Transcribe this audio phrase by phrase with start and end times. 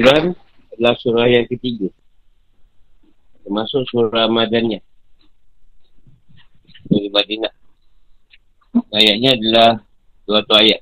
[0.00, 0.32] Al-Imran
[0.72, 1.92] adalah surah yang ketiga.
[3.44, 4.80] Termasuk surah Madaniyah.
[6.88, 7.52] Surah Madinah.
[8.96, 9.84] Ayatnya adalah
[10.24, 10.80] 200 ayat.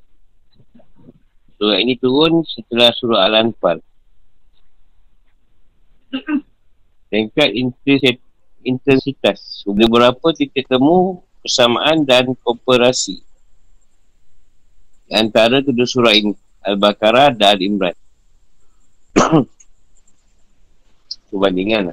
[1.59, 3.83] Surah ini turun setelah surah Al-Anfal.
[7.11, 7.51] Tingkat
[8.63, 9.67] intensitas.
[9.67, 13.19] Sudah berapa titik temu persamaan dan kooperasi.
[15.11, 16.39] Antara kedua surah ini.
[16.63, 17.99] Al-Baqarah dan Al-Imran.
[21.29, 21.93] Perbandingan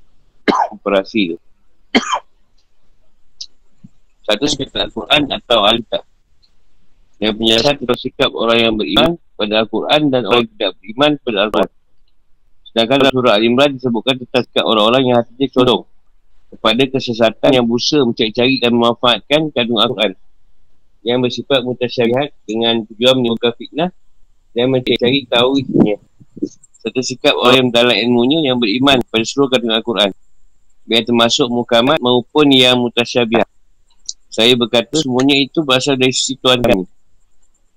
[0.71, 1.37] operasi tu.
[4.25, 6.03] Satu sekitar Al-Quran atau Al-Kitab.
[7.21, 11.37] Yang penjelasan tentang sikap orang yang beriman pada Al-Quran dan orang yang tidak beriman pada
[11.47, 11.71] Al-Quran.
[12.65, 15.83] Sedangkan dalam surah Al-Imran disebutkan tentang sikap orang-orang yang hatinya condong
[16.51, 20.13] kepada kesesatan yang berusaha mencari-cari dan memanfaatkan kandung Al-Quran
[21.05, 23.89] yang bersifat mutasyarihat dengan tujuan menimbulkan fitnah
[24.57, 25.95] dan mencari-cari tahu isinya.
[26.85, 30.13] Satu sikap orang yang dalam ilmunya yang beriman pada seluruh kandung Al-Quran.
[30.85, 33.49] Biar termasuk mukamat maupun yang mutasyabihat.
[34.29, 36.85] Saya berkata semuanya itu berasal dari sisi Tuhan kami.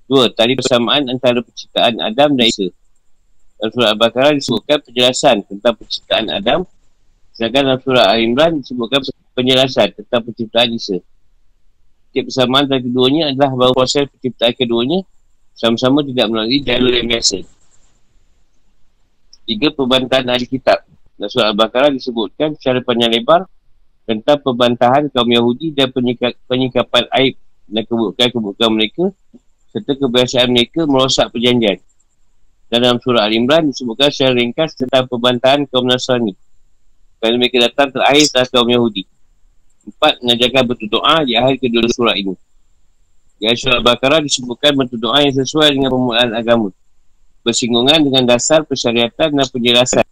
[0.04, 2.68] Dua, tadi persamaan antara penciptaan Adam dan Isa.
[3.56, 6.60] Dalam surah Al-Baqarah disebutkan penjelasan tentang penciptaan Adam.
[7.32, 9.00] Sedangkan dalam surah Al-Imran disebutkan
[9.32, 11.00] penjelasan tentang penciptaan Isa.
[12.12, 15.00] Setiap persamaan antara keduanya adalah bahawa proses penciptaan keduanya
[15.56, 17.56] sama-sama tidak melalui jalur yang biasa.
[19.48, 20.84] Tiga perbantahan ahli kitab.
[21.16, 23.48] Dalam surah Al-Baqarah disebutkan secara panjang lebar
[24.04, 29.08] tentang perbantahan kaum Yahudi dan penyikap, penyikapan aib dan kebukaan-kebukaan mereka
[29.72, 31.80] serta kebiasaan mereka merosak perjanjian.
[32.68, 36.36] Dan dalam surah Al-Imran disebutkan secara ringkas tentang perbantahan kaum Nasrani.
[37.16, 39.08] Kerana mereka datang terakhir setelah kaum Yahudi.
[39.88, 42.36] Empat, mengajarkan berdoa di akhir kedua surah ini.
[43.40, 46.68] Di akhir surah Al-Baqarah disebutkan berdoa yang sesuai dengan permulaan agama.
[47.48, 50.04] Bersinggungan dengan dasar persyariatan dan penjelasan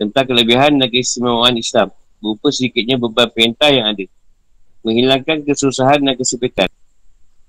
[0.00, 4.08] tentang kelebihan dan keistimewaan Islam berupa sedikitnya beban perintah yang ada.
[4.80, 6.72] Menghilangkan kesusahan dan kesepitan.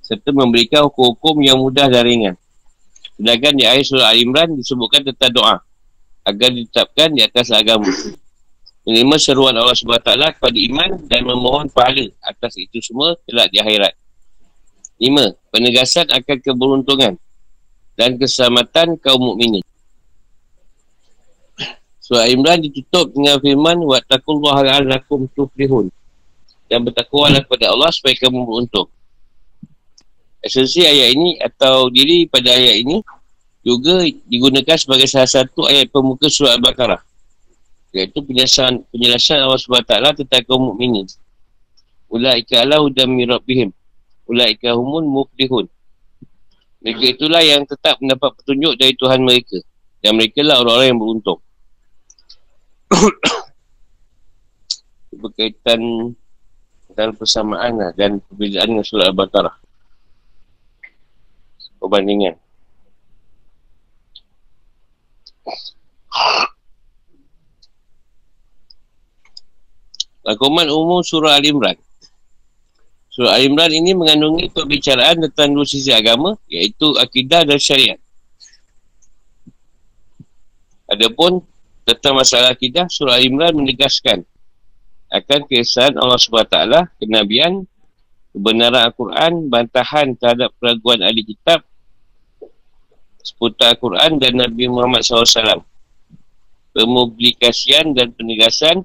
[0.04, 2.36] Serta memberikan hukum-hukum yang mudah dan ringan.
[3.16, 5.58] Sedangkan di ayat surah Al-Imran disebutkan tentang doa.
[6.28, 7.88] Agar ditetapkan di atas agama.
[8.84, 13.96] Menerima seruan Allah SWT kepada iman dan memohon pahala atas itu semua telah di akhirat.
[15.00, 17.16] Lima, penegasan akan keberuntungan
[17.94, 19.64] dan keselamatan kaum mukminin.
[22.04, 25.88] Surah Imran ditutup dengan firman Wattakullah alakum tuflihun
[26.68, 28.92] Dan bertakwalah kepada Allah supaya kamu beruntung
[30.44, 33.00] Esensi ayat ini atau diri pada ayat ini
[33.64, 37.00] Juga digunakan sebagai salah satu ayat pemuka surah Al-Baqarah
[37.96, 41.08] Iaitu penjelasan, penjelasan Allah SWT tentang kaum mukminin.
[42.12, 43.72] Ula'ika ala hudam mirabbihim
[44.28, 45.72] Ula'ika humun muflihun
[46.84, 49.56] Mereka itulah yang tetap mendapat petunjuk dari Tuhan mereka
[50.04, 51.40] Dan mereka lah orang-orang yang beruntung
[55.24, 55.80] berkaitan
[56.94, 59.58] dalam persamaan lah dan perbezaan dengan surah Al-Baqarah.
[61.82, 62.38] Perbandingan.
[70.28, 71.76] Lakuman umum surah Al-Imran.
[73.14, 78.02] Surah Al-Imran ini mengandungi perbicaraan tentang dua sisi agama iaitu akidah dan syariat.
[80.90, 81.46] Adapun
[81.86, 84.26] tentang masalah akidah, surah Imran menegaskan
[85.14, 86.58] akan keesaan Allah SWT,
[86.98, 87.70] kenabian,
[88.34, 91.62] kebenaran Al-Quran, bantahan terhadap peraguan ahli kitab,
[93.22, 95.62] seputar Al-Quran dan Nabi Muhammad SAW.
[96.74, 98.82] Pemubilikasian dan penegasan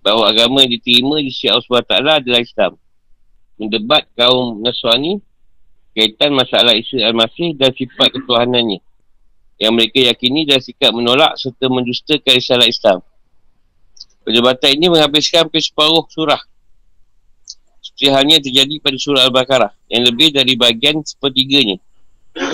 [0.00, 2.79] bahawa agama yang diterima di sisi Allah SWT adalah Islam.
[3.60, 5.20] Mendebat kaum Nasrani
[5.92, 8.80] kaitan masalah Isa Al-Masih dan sifat ketuhanannya
[9.60, 13.04] yang mereka yakini dan sikap menolak serta mendustakan risalah Islam.
[14.24, 16.40] Perdebatan ini menghabiskan ke separuh surah.
[17.84, 21.76] Seperti halnya terjadi pada surah Al-Baqarah yang lebih dari bahagian sepertiganya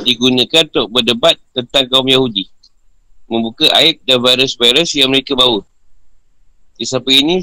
[0.02, 2.50] digunakan untuk berdebat tentang kaum Yahudi.
[3.30, 5.62] Membuka aib dan virus-virus yang mereka bawa.
[6.74, 7.36] Di sampai ini,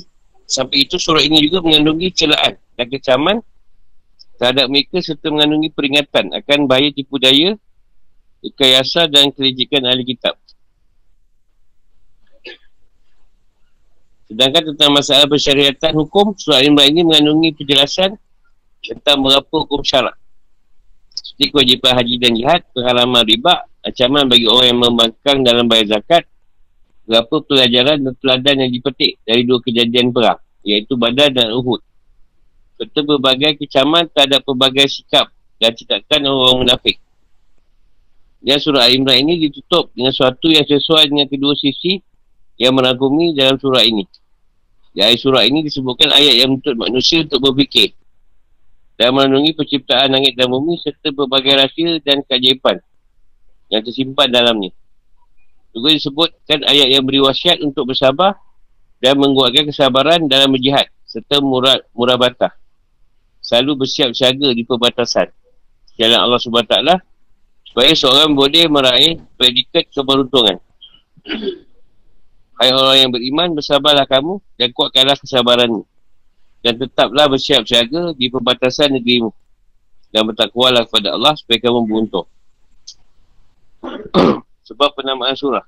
[0.43, 3.39] sampai itu surah ini juga mengandungi celaan dan kecaman
[4.37, 7.55] terhadap mereka serta mengandungi peringatan akan bahaya tipu daya
[8.43, 10.35] rekayasa dan kelejikan ahli kitab.
[14.27, 18.17] Sedangkan tentang masalah persyariatan hukum, surah Al-Imran ini mengandungi penjelasan
[18.81, 20.17] tentang berapa hukum syarak.
[21.13, 26.25] Seperti kewajipan haji dan jihad, pengalaman riba, ancaman bagi orang yang membangkang dalam bayar zakat,
[27.05, 31.79] berapa pelajaran dan teladan yang dipetik dari dua kejadian perang, iaitu Badar dan Uhud.
[32.83, 36.99] Serta berbagai kecaman terhadap pelbagai sikap dan citakan orang-orang munafik
[38.43, 42.03] Dan surah Al-Imran ini ditutup dengan sesuatu yang sesuai dengan kedua sisi
[42.59, 44.03] yang meragumi dalam surah ini.
[44.91, 47.95] Di ayat surah ini disebutkan ayat yang menuntut manusia untuk berfikir
[48.99, 52.83] dan menandungi penciptaan langit dan bumi serta berbagai rahsia dan keajaiban
[53.71, 54.75] yang tersimpan dalamnya.
[55.71, 58.37] Juga disebutkan ayat yang beri wasiat untuk bersabar
[59.01, 62.53] dan menguatkan kesabaran dalam berjihad serta murah, murah batah.
[63.43, 65.27] Selalu bersiap siaga di perbatasan.
[65.99, 66.75] Jalan Allah SWT
[67.69, 70.57] supaya seorang boleh meraih predikat keberuntungan.
[72.53, 75.83] Hai orang yang beriman, bersabarlah kamu dan kuatkanlah kesabaranmu.
[76.63, 79.35] Dan tetaplah bersiap siaga di perbatasan negerimu.
[80.13, 82.27] Dan bertakwalah kepada Allah supaya kamu beruntung.
[84.71, 85.65] Sebab penamaan surah.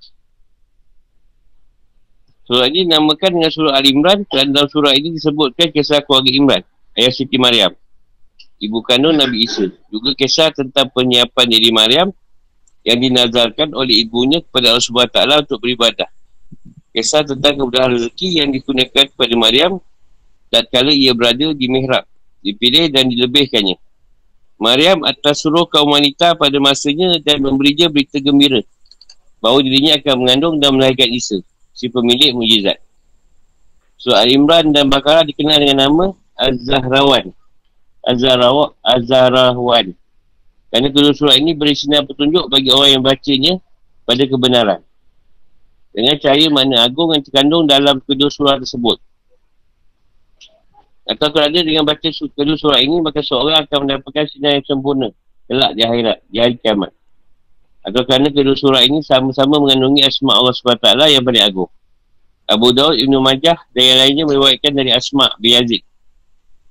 [2.46, 6.62] Surah ini dinamakan dengan surah Al-Imran dan dalam surah ini disebutkan kisah keluarga Imran,
[6.96, 7.76] ayah Siti Maryam
[8.60, 9.68] ibu kandung Nabi Isa.
[9.92, 12.12] Juga kisah tentang penyiapan diri Maryam
[12.86, 15.18] yang dinazarkan oleh ibunya kepada Allah SWT
[15.50, 16.10] untuk beribadah.
[16.96, 19.84] Kisah tentang kemudahan rezeki yang digunakan kepada Maryam
[20.48, 22.08] dan kala ia berada di mihrab,
[22.40, 23.76] dipilih dan dilebihkannya.
[24.56, 28.64] Maryam atas suruh kaum wanita pada masanya dan memberi dia berita gembira
[29.44, 31.44] bahawa dirinya akan mengandung dan melahirkan Isa,
[31.76, 32.80] si pemilik mujizat.
[34.00, 36.06] Surah Al-Imran dan Baqarah dikenal dengan nama
[36.36, 37.32] Az-Zahrawan.
[38.06, 39.98] Azarawa, Azarawan.
[40.70, 43.54] Kerana kedua surah ini beri sinar petunjuk bagi orang yang bacanya
[44.06, 44.82] pada kebenaran.
[45.96, 49.02] Dengan cahaya mana agung yang terkandung dalam kedua surah tersebut.
[51.06, 55.10] Atau ada dengan baca kedua surah ini, maka seorang akan mendapatkan sinar yang sempurna.
[55.46, 56.92] Kelak di akhirat, di hari kiamat.
[57.86, 61.72] Atau kerana kedua surah ini sama-sama mengandungi asma Allah SWT yang paling agung.
[62.46, 65.82] Abu Daud, Ibn Majah dan yang lainnya meriwayatkan dari Asma' bin Yazid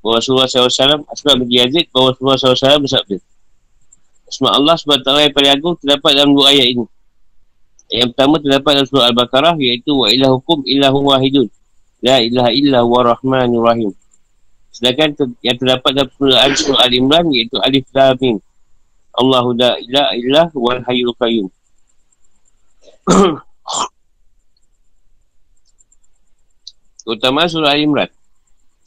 [0.05, 3.17] bahawa Rasulullah SAW Asma' bin Yazid bahawa Rasulullah SAW bersabda
[4.29, 6.85] Asma' Allah SWT yang paling agung terdapat dalam dua ayat ini.
[7.89, 11.49] Yang pertama terdapat dalam surah Al-Baqarah iaitu wa ilahukum ilahu wahidun.
[12.05, 13.93] La ilaha illa wa rahmanur rahim.
[14.75, 18.41] Sedangkan ter- yang terdapat dalam surah, surah Al-Imran iaitu Alif Lamim
[19.15, 21.49] Allahu la ilaha illa wal hayyul qayyum.
[27.13, 28.11] Utama surah Al-Imran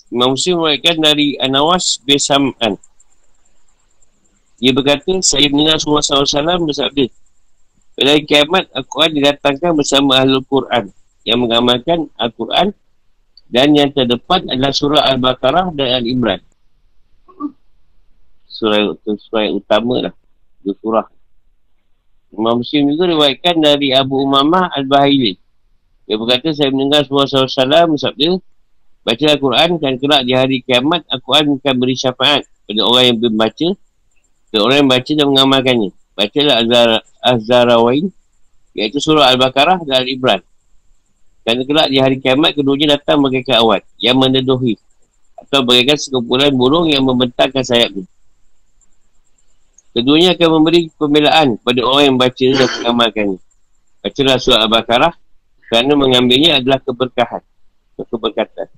[0.07, 2.79] Imam Muslim mengatakan dari Anawas bin Sam'an.
[4.57, 7.05] Dia berkata, saya mendengar Rasulullah SAW bersabda,
[7.97, 10.93] pada kiamat, Al-Quran didatangkan bersama Ahlul Quran
[11.25, 12.71] yang mengamalkan Al-Quran
[13.49, 16.39] dan yang terdepan adalah surah Al-Baqarah dan Al-Imran.
[18.45, 20.13] Surah, surah yang utama lah.
[20.61, 21.07] Dua surah.
[22.37, 25.37] Imam Muslim juga riwayatkan dari Abu Umamah Al-Bahili.
[26.05, 28.39] Dia berkata, saya mendengar Rasulullah SAW bersabda,
[29.07, 33.69] Baca Al-Quran dan kelak di hari kiamat Al-Quran akan beri syafaat pada orang yang membaca
[34.51, 35.89] dan orang yang baca dan mengamalkannya.
[36.11, 36.89] Bacalah Azhar,
[37.23, 38.11] Azharawain
[38.75, 40.43] iaitu surah Al-Baqarah dan Al-Ibran.
[41.47, 44.75] Dan kelak di hari kiamat keduanya datang bagaikan awan yang mendeduhi
[45.39, 48.03] atau bagaikan sekumpulan burung yang membentangkan sayapnya.
[49.95, 53.39] Keduanya akan memberi pembelaan pada orang yang baca dan mengamalkannya.
[54.03, 55.13] Bacalah surah Al-Baqarah
[55.71, 57.39] kerana mengambilnya adalah keberkahan.
[57.97, 58.69] Keberkatan.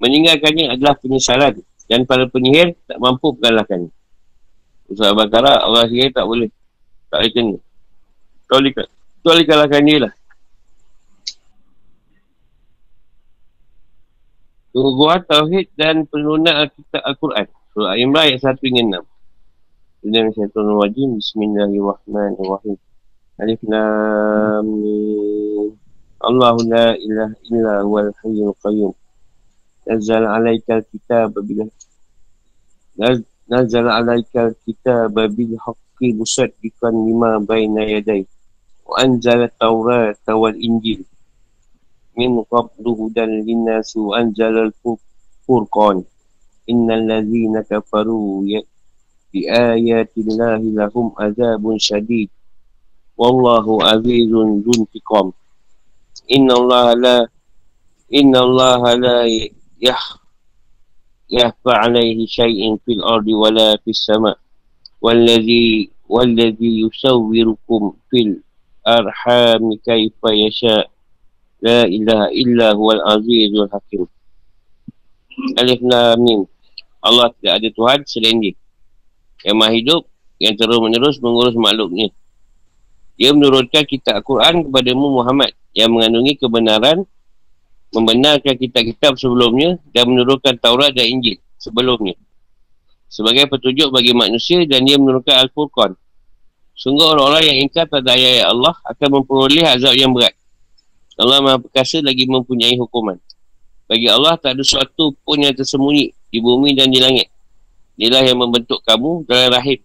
[0.00, 3.92] Meninggalkannya adalah penyesalan dan para penyihir tak mampu mengalahkannya.
[4.88, 6.48] Ustaz Al-Baqarah, Allah sihir tak boleh.
[7.12, 7.58] Tak boleh kena.
[8.48, 8.58] Kau
[9.20, 10.12] boleh, kalahkan dia lah.
[14.70, 17.46] Tungguan Tauhid dan penurunan Alkitab Al-Quran.
[17.74, 19.06] Surah Imran ayat 1 hingga 6.
[20.00, 21.10] Bismillahirrahmanirrahim.
[21.18, 22.76] Bismillahirrahmanirrahim.
[23.40, 24.66] Alif Lam
[26.20, 28.92] Allahu la ilaha illa huwal hayyul qayyum.
[29.88, 31.72] Nazzal 'alaikal kitab bil
[33.48, 38.28] Nazzal 'alaikal kitab bil haqqi musaddiqan lima bayna yaday.
[38.84, 41.08] Wa anzal at-taurat wal injil.
[42.12, 46.04] Min qablu hudan linnas wa anzal al-furqan.
[46.68, 48.68] Innal ladzina kafaru ya-
[49.32, 50.20] bi ayati
[50.76, 52.28] lahum azabun shadid.
[53.16, 54.84] Wallahu azizun dun.
[56.30, 57.16] إن الله لا
[58.14, 59.18] إن الله لا
[59.82, 60.02] يح
[61.30, 64.38] يخفى عليه شيء في الأرض ولا في السماء.
[65.00, 70.90] والذي والذي يصوركم في الأرحام كيف يشاء.
[71.62, 74.06] لا إله إلا هو العزيز الحكيم.
[75.56, 76.44] Alif Lam
[77.00, 78.52] Allah tidak ada Tuhan selain dia.
[79.40, 80.02] Yang maha hidup
[80.40, 82.08] Yang terus menerus mengurus makhluknya.
[83.20, 86.98] Dia menurunkan kitab Al-Quran kepadamu Muhammad Yang mengandungi kebenaran
[87.92, 92.16] membenarkan kitab-kitab sebelumnya dan menurunkan Taurat dan Injil sebelumnya
[93.10, 95.98] sebagai petunjuk bagi manusia dan dia menurunkan Al-Furqan
[96.80, 100.32] Sungguh orang-orang yang ingkar pada ayat Allah akan memperoleh azab yang berat.
[101.20, 103.20] Allah Maha Perkasa lagi mempunyai hukuman.
[103.84, 107.28] Bagi Allah tak ada sesuatu pun yang tersembunyi di bumi dan di langit.
[108.00, 109.76] Inilah yang membentuk kamu dalam rahim.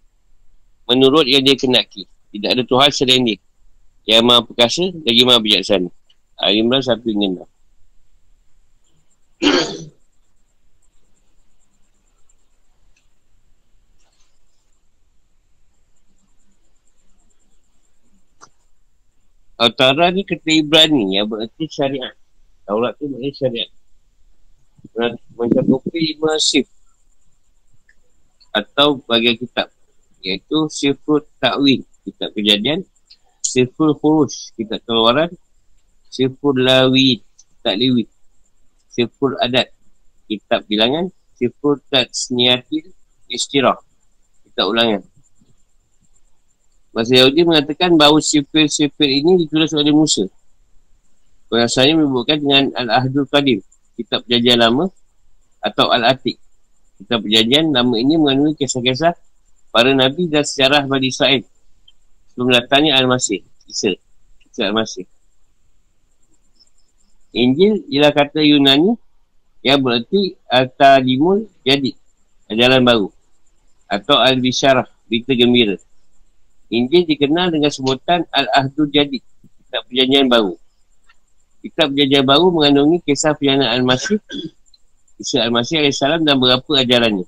[0.88, 2.08] Menurut yang dia kenaki.
[2.34, 3.38] Tidak ada Tuhan selain dia.
[4.06, 5.90] Yang Maha Perkasa lagi Maha Bijaksana.
[6.36, 7.48] Al-Imran 1 hingga 6.
[19.56, 22.12] Al-Tara ni kata Ibrani yang berarti syariat.
[22.68, 23.70] Taurat tu maknanya syariat.
[25.32, 26.68] Mencakupi masif.
[28.52, 29.72] Atau bagian kitab.
[30.20, 31.80] Iaitu Sifrut Ta'win.
[32.06, 32.86] Kitab kejadian.
[33.42, 34.54] Sifrul Furush.
[34.54, 35.34] Kitab keluaran.
[36.06, 37.26] Sifrul Lawid.
[37.26, 38.08] Kitab Liwid.
[38.86, 39.74] Sifrul Adat.
[40.30, 41.10] Kitab bilangan.
[41.34, 42.94] Sifrul Tatsniyatil
[43.26, 43.76] Istirah.
[44.46, 45.02] Kitab ulangan.
[46.96, 50.24] Bahasa Yahudi mengatakan bahawa sifir-sifir ini ditulis oleh Musa.
[51.52, 53.60] Bahasanya menyebutkan dengan Al-Ahdul Qadim,
[54.00, 54.88] kitab perjanjian lama
[55.60, 56.40] atau Al-Atik.
[56.96, 59.12] Kitab perjanjian nama ini mengandungi kisah-kisah
[59.68, 61.44] para Nabi dan sejarah Bani Israel.
[62.36, 63.96] Sebelum datangnya Al-Masih, Isa,
[64.44, 65.08] Isa Al-Masih.
[67.32, 68.92] Injil ialah kata Yunani
[69.64, 71.96] yang berarti Al-Tadimul Jadi,
[72.52, 73.08] ajaran baru.
[73.88, 75.80] Atau Al-Bisharah, berita gembira.
[76.68, 79.24] Injil dikenal dengan sebutan Al-Ahdul Jadid,
[79.64, 80.60] kitab perjanjian baru.
[81.64, 84.20] Kitab perjanjian baru mengandungi kisah perjalanan Al-Masih,
[85.16, 87.24] Isa Al-Masih AS dan beberapa ajarannya.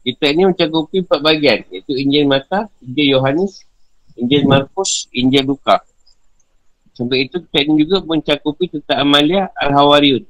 [0.00, 3.68] Kitab ini mencakupi empat bagian, iaitu Injil Mata, Injil Yohanes,
[4.16, 5.84] Injil Markus, Injil Luka.
[6.96, 10.24] Sampai itu kitab ini juga mencakupi tentang Amalia Al-Hawariyun.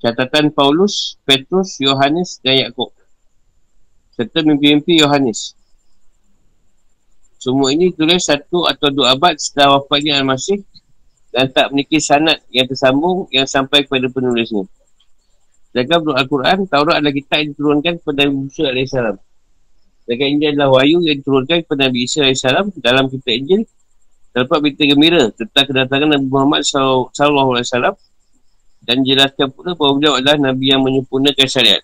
[0.00, 2.90] Catatan Paulus, Petrus, Yohanes dan Yaakob.
[4.14, 5.54] Serta mimpi-mimpi Yohanes.
[7.40, 10.60] Semua ini tulis satu atau dua abad setelah wafatnya Al-Masih
[11.30, 14.66] dan tak memiliki sanat yang tersambung yang sampai kepada penulisnya.
[15.70, 18.94] Sedangkan menurut Al-Quran, Taurat adalah kitab yang diturunkan kepada Nabi Musa AS.
[20.02, 22.42] Sedangkan Injil adalah wahyu yang diturunkan kepada Nabi Isa AS
[22.82, 23.62] dalam kitab Injil
[24.30, 27.94] terdapat berita gembira tentang kedatangan Nabi Muhammad SAW
[28.82, 31.82] dan jelaskan pula bahawa beliau adalah Nabi yang menyempurnakan syariat.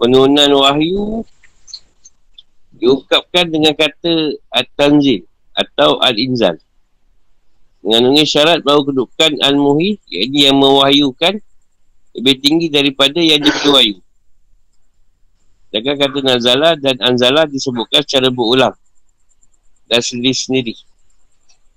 [0.00, 1.20] penurunan wahyu
[2.76, 5.24] diungkapkan dengan kata At-Tanzil
[5.56, 6.60] atau Al-Inzal.
[7.80, 11.38] Mengandungi syarat bahawa kedudukan Al-Muhi iaitu yang mewahyukan
[12.16, 13.96] lebih tinggi daripada yang diberi wahyu.
[15.70, 18.74] Sedangkan kata Nazala dan Anzala disebutkan secara berulang
[19.86, 20.74] dan sendiri-sendiri.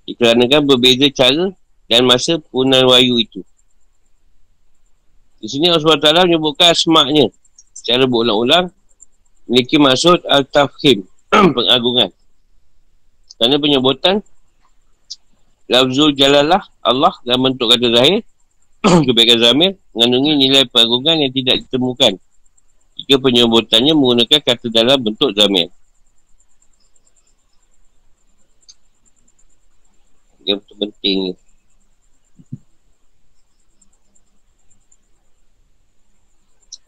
[0.08, 1.54] Dikarenakan berbeza cara
[1.86, 3.42] dan masa punan wahyu itu.
[5.40, 7.32] Di sini Allah SWT menyebutkan asmaknya
[7.72, 8.72] secara berulang-ulang
[9.50, 11.10] memiliki maksud al-tafhim
[11.58, 12.14] pengagungan.
[13.42, 14.22] Kerana penyebutan
[15.66, 18.22] lafzul jalalah Allah dalam bentuk kata zahir
[19.10, 22.14] kebaikan zamir mengandungi nilai pengagungan yang tidak ditemukan.
[23.02, 25.74] Jika penyebutannya menggunakan kata dalam bentuk zamir.
[30.46, 31.34] Yang penting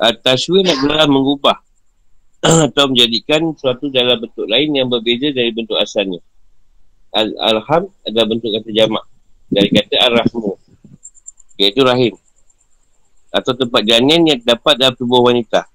[0.02, 1.62] Tashwin adalah mengubah
[2.72, 6.18] atau menjadikan sesuatu dalam bentuk lain yang berbeza dari bentuk asalnya.
[7.14, 9.06] Al-Alham adalah bentuk kata jamak
[9.52, 10.56] dari kata Ar-Rahmu
[11.60, 12.16] iaitu rahim
[13.32, 15.68] atau tempat janin yang dapat dalam tubuh wanita.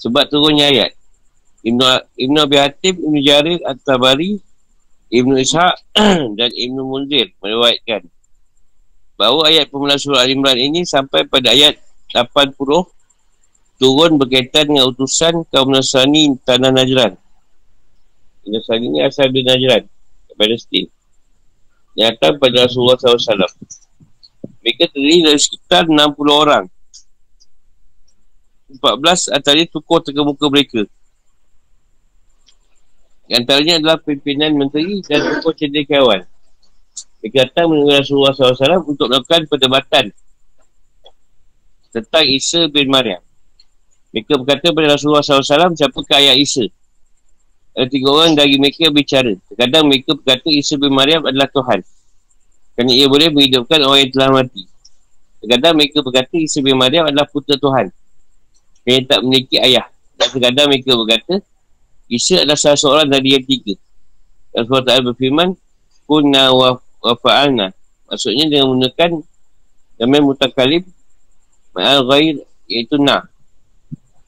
[0.00, 0.92] Sebab turunnya ayat
[1.64, 1.80] Ibn,
[2.20, 4.36] Ibn Abi Hatim, Ibn Jarir, At-Tabari,
[5.08, 5.74] Ibn Ishaq
[6.38, 8.04] dan Ibn Munzir meriwayatkan
[9.14, 11.78] bahawa ayat pemulaan surah Al-Imran ini sampai pada ayat
[12.10, 12.58] 80
[13.78, 17.18] turun berkaitan dengan utusan kaum Nasrani Tanah Najran.
[18.46, 19.82] Nasrani ini asal dari Najran,
[20.34, 20.86] Palestin.
[21.94, 23.46] Yang datang pada Rasulullah SAW.
[24.66, 25.94] Mereka terdiri dari sekitar 60
[26.30, 26.64] orang.
[28.74, 30.82] 14 antara tokoh terkemuka mereka.
[33.30, 36.26] Antaranya adalah pimpinan menteri dan tokoh cendekiawan.
[37.24, 40.12] Mereka datang menemui Rasulullah SAW untuk melakukan perdebatan
[41.88, 43.24] tentang Isa bin Maryam.
[44.12, 46.68] Mereka berkata kepada Rasulullah SAW, siapakah ayat Isa?
[47.74, 49.34] Ada tiga orang dari mereka bicara.
[49.50, 51.80] Terkadang mereka berkata Isa bin Maryam adalah Tuhan.
[52.76, 54.62] Kerana ia boleh menghidupkan orang yang telah mati.
[55.42, 57.86] Terkadang mereka berkata Isa bin Maryam adalah putera Tuhan.
[58.84, 59.88] Yang tak memiliki ayah.
[60.14, 61.34] Dan terkadang mereka berkata
[62.06, 63.74] Isa adalah salah seorang dari yang tiga.
[64.54, 65.58] Allah Ta'ala berfirman,
[66.06, 67.76] Kunna wa, wa fa'alna.
[68.08, 69.20] Maksudnya dengan menggunakan
[70.00, 70.88] nama mutakalib
[71.76, 73.28] ma'al ghair iaitu na.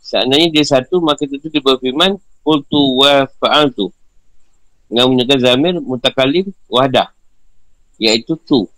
[0.04, 3.90] Seandainya dia satu, maka tentu dia berfirman, Kultu wa fa'altu.
[4.86, 7.10] Dengan menggunakan zamir mutakalib wahdah.
[7.98, 8.70] Iaitu tu.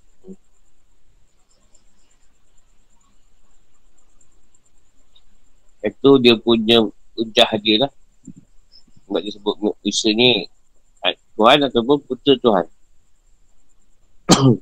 [5.84, 6.80] Itu dia punya
[7.12, 7.92] ujah dia lah.
[9.04, 10.48] Sebab dia sebut Isa ni
[11.36, 12.66] Tuhan ataupun putera Tuhan.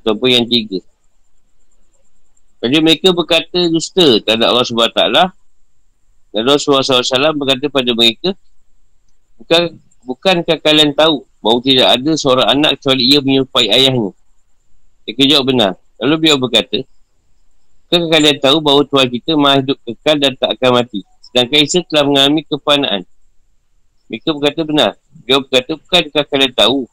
[0.00, 0.78] ataupun yang tiga.
[2.64, 5.00] Jadi mereka berkata dusta terhadap Allah SWT
[6.34, 8.32] dan Rasulullah SAW berkata pada mereka
[9.34, 14.14] Bukan, bukankah kalian tahu bahawa tidak ada seorang anak kecuali ia menyerupai ayahnya?
[15.04, 15.72] Mereka jawab benar.
[16.00, 16.80] Lalu beliau berkata,
[17.84, 21.00] Bukankah kalian tahu bahawa Tuhan kita maha hidup kekal dan tak akan mati?
[21.28, 23.02] Sedangkan Isa telah mengalami kepanaan.
[24.14, 24.90] Mereka berkata benar.
[25.26, 26.86] Dia berkata, bukankah kalian tahu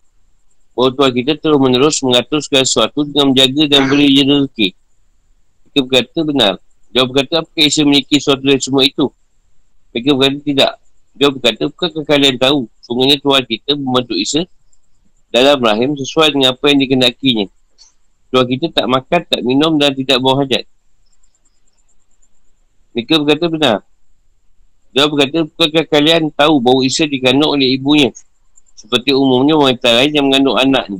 [0.73, 4.73] bahawa Tuhan kita terus menerus mengatur segala sesuatu dengan menjaga dan beri rezeki?
[5.61, 6.53] Mereka berkata benar.
[6.89, 9.05] Dia berkata, apakah Isa memiliki sesuatu dari semua itu?
[9.93, 10.71] Mereka berkata tidak.
[11.13, 12.59] Dia berkata, bukankah kalian tahu?
[12.81, 14.41] Sungguhnya Tuhan kita membentuk Isa
[15.29, 17.45] dalam rahim sesuai dengan apa yang dikenakinya.
[18.33, 20.65] Tuhan kita tak makan, tak minum dan tidak buang hajat.
[22.97, 23.77] Mereka berkata benar.
[24.91, 28.11] Dia berkata, bukankah kalian tahu bahawa Isa dikandung oleh ibunya?
[28.75, 30.99] Seperti umumnya wanita lain yang mengandung anaknya.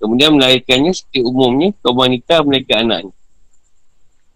[0.00, 3.14] Kemudian melahirkannya seperti umumnya kaum wanita melahirkan anaknya.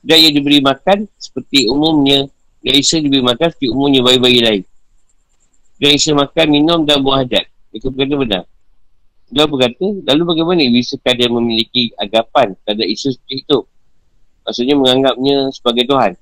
[0.05, 2.29] Dan ia diberi makan seperti umumnya.
[2.61, 4.63] Dan Isa diberi makan seperti umumnya bayi-bayi lain.
[5.79, 7.49] Dan Isa makan, minum dan buah hajat.
[7.73, 8.43] Mereka berkata benar.
[9.29, 13.59] Dia berkata, lalu bagaimana bisa kalian memiliki agapan terhadap Isa seperti itu?
[14.45, 16.13] Maksudnya menganggapnya sebagai Tuhan.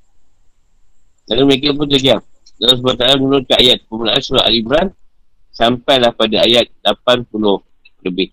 [1.30, 2.20] Lalu mereka pun terdiam.
[2.56, 4.88] Sebab tak menurunkan ayat permulaan surah Al-Imran
[5.52, 7.28] sampailah pada ayat 80
[8.04, 8.32] lebih.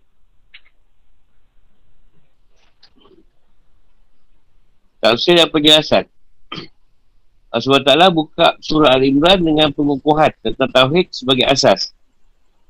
[5.03, 6.07] Tafsir dan penjelasan.
[7.51, 11.91] Allah Ta'ala buka surah Al-Imran dengan pengukuhan tentang Tauhid sebagai asas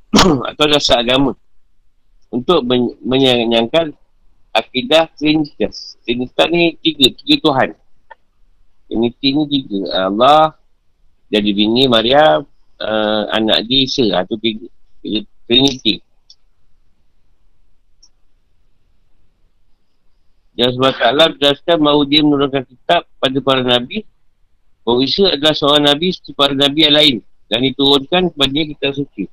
[0.50, 1.38] atau dasar agama
[2.34, 2.66] untuk
[3.06, 3.94] menyangkan
[4.50, 6.02] akidah Trinitas.
[6.02, 7.70] Trinitas ni tiga, tiga Tuhan.
[8.89, 10.10] Trinity ni tiga.
[10.10, 10.58] Allah,
[11.34, 12.46] jadi bini Maria,
[12.78, 14.06] uh, anak dia Isa.
[14.38, 14.69] Tiga.
[15.50, 16.00] Trinity.
[20.54, 24.06] Dan sebab Allah berjelaskan bahawa dia menurunkan kitab pada para Nabi
[24.86, 27.15] bahawa Isa adalah seorang Nabi seperti para Nabi yang lain
[27.50, 29.26] dan diturunkan kepada dia kitab suci.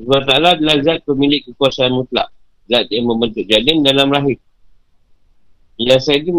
[0.00, 2.32] Sebab Allah adalah zat pemilik kekuasaan mutlak.
[2.72, 4.40] Zat yang membentuk janin dalam rahim.
[5.76, 6.30] Penjelasan ini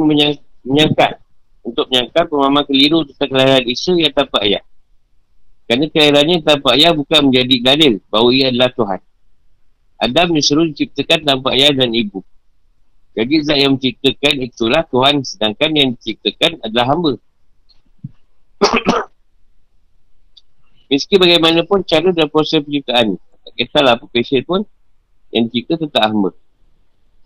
[0.65, 1.20] menyangkat
[1.61, 4.63] untuk menyangkal pemahaman keliru tentang kelahiran Isa yang tanpa ayat.
[5.69, 8.99] Kerana kelahirannya tanpa ayat bukan menjadi dalil bahawa ia adalah Tuhan.
[10.01, 12.25] Adam disuruh diciptakan tanpa ayah dan ibu.
[13.11, 17.13] Jadi zat yang menciptakan itulah Tuhan sedangkan yang diciptakan adalah hamba.
[20.91, 23.15] Meski bagaimanapun cara dan proses penciptaan.
[23.15, 24.05] Tak kisahlah apa
[24.43, 24.61] pun
[25.31, 26.31] yang dicipta tetap hamba.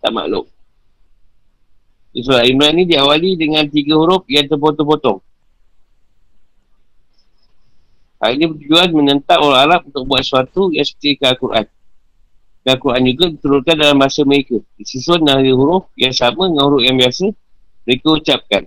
[0.04, 0.46] Tak maklum.
[2.16, 5.20] Surah Imran ni diawali dengan tiga huruf yang terpotong-potong.
[8.24, 11.68] Hal ini bertujuan menentang orang Arab untuk buat sesuatu yang seperti Al-Quran.
[12.66, 14.64] Al-Quran juga diturunkan dalam bahasa mereka.
[14.80, 17.36] Disusun dari huruf yang sama dengan huruf yang biasa
[17.84, 18.64] mereka ucapkan.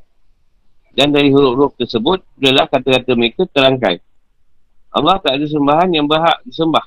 [0.92, 4.04] Dan dari huruf-huruf tersebut adalah kata-kata mereka terangkai.
[4.92, 6.84] Allah tak ada sembahan yang berhak disembah.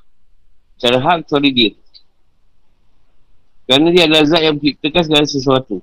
[0.77, 1.71] Secara hak kecuali dia.
[3.65, 5.81] Kerana dia adalah zat yang menciptakan segala sesuatu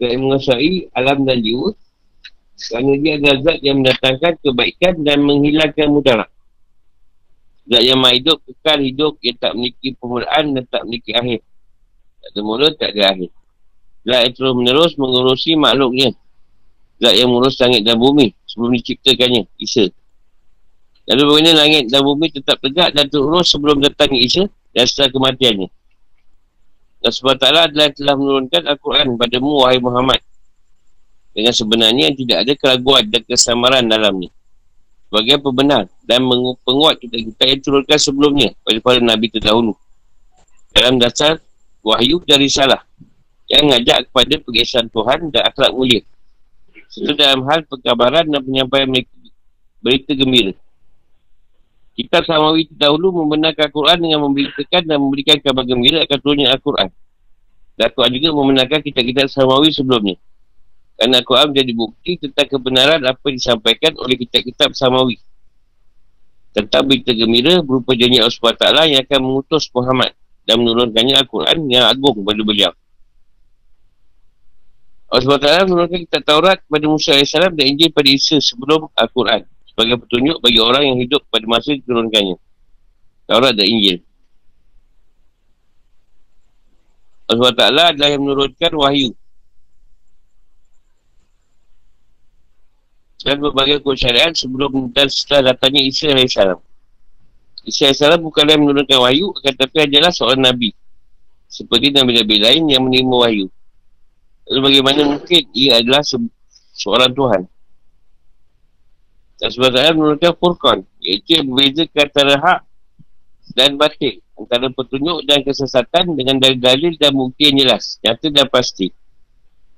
[0.00, 1.72] yang menguasai alam dan jiwa.
[2.56, 6.30] Kerana dia adalah zat yang mendatangkan kebaikan dan menghilangkan mudarat.
[7.68, 11.40] Zat yang maha hidup, kekal hidup yang tak memiliki permulaan dan tak memiliki akhir.
[12.24, 13.30] Tak ada mula, tak ada akhir.
[14.08, 16.08] Zat yang terus menerus mengurusi makhluknya.
[16.96, 19.92] Zat yang mengurus langit dan bumi sebelum diciptakannya, Isa.
[21.06, 25.68] Lalu bagaimana langit dan bumi tetap tegak dan terurus sebelum datangnya Isa dan setelah kematiannya
[27.12, 30.20] sebab taklah adalah telah menurunkan Al-Quran padamu wahai Muhammad.
[31.36, 34.32] Dengan sebenarnya tidak ada keraguan dan kesamaran dalamnya.
[35.06, 36.26] Sebagai benar dan
[36.66, 38.48] penguat kita kita yang turunkan sebelumnya
[38.82, 39.76] para Nabi terdahulu.
[40.74, 41.38] Dalam dasar
[41.84, 42.82] wahyu dari salah.
[43.46, 46.02] Yang mengajak kepada pengesan Tuhan dan akhlak mulia.
[46.90, 48.90] Serta dalam hal perkabaran dan penyampaian
[49.78, 50.50] berita gembira.
[51.96, 56.92] Kitab Samawi dahulu membenarkan Al-Quran dengan memberitakan dan memberikan kabar gembira akan turunnya Al-Quran.
[57.72, 60.20] Dan Al-Quran juga membenarkan kitab-kitab Samawi sebelumnya.
[61.00, 65.16] Kerana Al-Quran menjadi bukti tentang kebenaran apa disampaikan oleh kitab-kitab Samawi.
[66.52, 70.12] Tentang berita gembira berupa janji Allah SWT yang akan mengutus Muhammad
[70.44, 72.72] dan menurunkannya Al-Quran yang agung kepada beliau.
[75.08, 80.00] Allah SWT menurunkan kitab Taurat kepada Musa AS dan Injil pada Isa sebelum Al-Quran sebagai
[80.08, 82.40] petunjuk bagi orang yang hidup pada masa diturunkannya.
[83.28, 84.00] Taurat dan Injil.
[87.28, 87.60] Allah SWT
[87.92, 89.12] adalah yang menurunkan wahyu
[93.20, 96.38] dan berbagai kod syariat sebelum dan setelah datangnya Isa AS.
[97.68, 100.72] Isa AS bukanlah yang menurunkan wahyu, tetapi adalah seorang Nabi.
[101.52, 103.46] Seperti Nabi-Nabi lain yang menerima wahyu.
[104.48, 106.32] Lalu bagaimana mungkin ia adalah se-
[106.72, 107.44] seorang Tuhan?
[109.36, 112.60] Dan sebenarnya menurunkan Furqan, iaitu yang berbeza antara hak
[113.52, 114.24] dan batin.
[114.36, 118.92] Antara petunjuk dan kesesatan dengan dalil-dalil dan yang jelas, nyata dan pasti.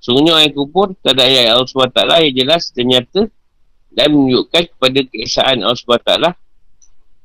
[0.03, 3.23] Sungguhnya orang yang kubur, tak ada ayat Allah SWT yang jelas dan nyata
[3.91, 6.13] dan menunjukkan kepada keesaan Allah SWT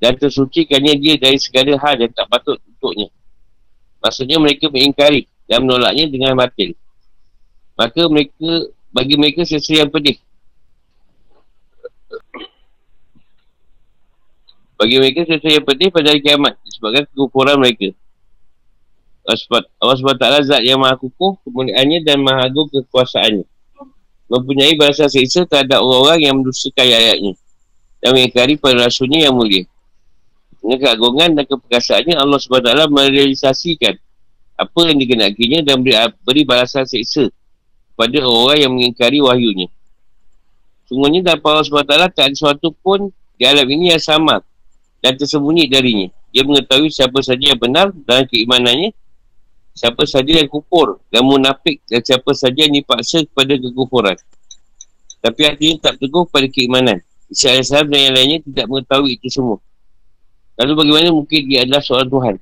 [0.01, 3.07] dan tersucikannya dia dari segala hal yang tak patut untuknya.
[4.03, 6.75] Maksudnya mereka mengingkari dan menolaknya dengan batil.
[7.79, 10.17] Maka mereka, bagi mereka sesuatu yang pedih.
[14.73, 17.95] Bagi mereka sesuatu yang pedih pada hari kiamat disebabkan kekufuran mereka.
[19.79, 23.47] Allah SWT zat yang maha kukuh kemuliaannya dan maha agung kekuasaannya
[24.27, 27.33] mempunyai bahasa seksa terhadap orang-orang yang mendustakan ayatnya
[28.03, 29.63] dan mengingkari pada rasulnya yang mulia.
[30.59, 33.95] Dengan keagungan dan keperkasaannya Allah SWT merealisasikan
[34.53, 37.27] apa yang dikenakinya dan beri, beri balasan seksa
[37.93, 39.67] kepada orang yang mengingkari wahyunya.
[40.93, 44.45] Sungguhnya dalam Allah SWT tak ada sesuatu pun di alam ini yang sama
[45.01, 46.13] dan tersembunyi darinya.
[46.29, 48.93] Dia mengetahui siapa saja yang benar dalam keimanannya
[49.73, 54.17] siapa saja yang kufur dan munafik dan siapa saja yang dipaksa kepada kekufuran.
[55.17, 57.01] Tapi hatinya tak teguh pada keimanan.
[57.25, 59.57] Isa AS dan yang lainnya tidak mengetahui itu semua.
[60.61, 62.35] Lalu bagaimana mungkin dia adalah seorang Tuhan?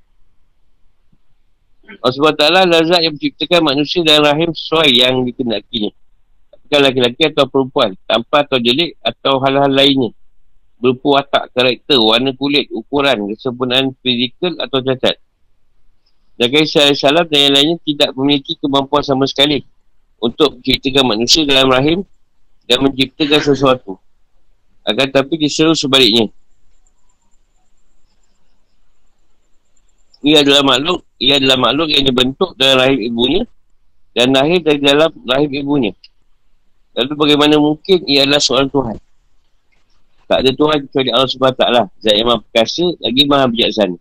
[2.03, 5.91] Allah SWT lazat yang menciptakan manusia dalam rahim sesuai yang dikenakinya.
[6.71, 10.15] Apakah laki-laki atau perempuan, tanpa atau jelik atau hal-hal lainnya.
[10.79, 15.19] Berupa watak, karakter, warna kulit, ukuran, kesempurnaan fizikal atau cacat.
[16.39, 19.67] Dan Isa AS dan yang lainnya tidak memiliki kemampuan sama sekali
[20.23, 22.07] untuk menciptakan manusia dalam rahim
[22.63, 23.99] dan menciptakan sesuatu.
[24.87, 26.31] Akan tetapi diseru sebaliknya.
[30.23, 33.43] Ia adalah makhluk, ia adalah makhluk yang dibentuk dalam rahim ibunya
[34.15, 35.91] dan lahir dari dalam rahim ibunya.
[36.91, 38.97] Lalu bagaimana mungkin ia adalah seorang Tuhan?
[40.31, 41.63] Tak ada Tuhan kecuali Allah SWT.
[41.99, 43.99] Zat yang maha perkasa lagi maha bijaksana.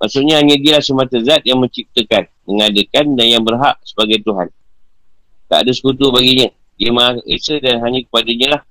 [0.00, 4.48] Maksudnya hanya dia semata zat yang menciptakan, mengadakan dan yang berhak sebagai Tuhan.
[5.50, 6.48] Tak ada sekutu baginya.
[6.78, 8.62] Dia maha esa dan hanya kepadanya lah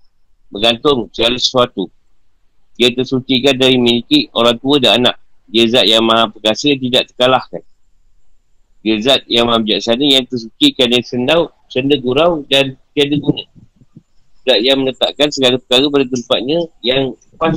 [0.50, 1.92] bergantung segala sesuatu.
[2.80, 5.16] Dia tersucikan dari memiliki orang tua dan anak.
[5.52, 7.62] Dia zat yang maha perkasa tidak terkalahkan.
[8.82, 13.44] Dia zat yang maha bijaksana yang tersucikan dari sendau, senda gurau dan tiada guna.
[14.44, 17.56] Zat yang meletakkan segala perkara pada tempatnya yang pas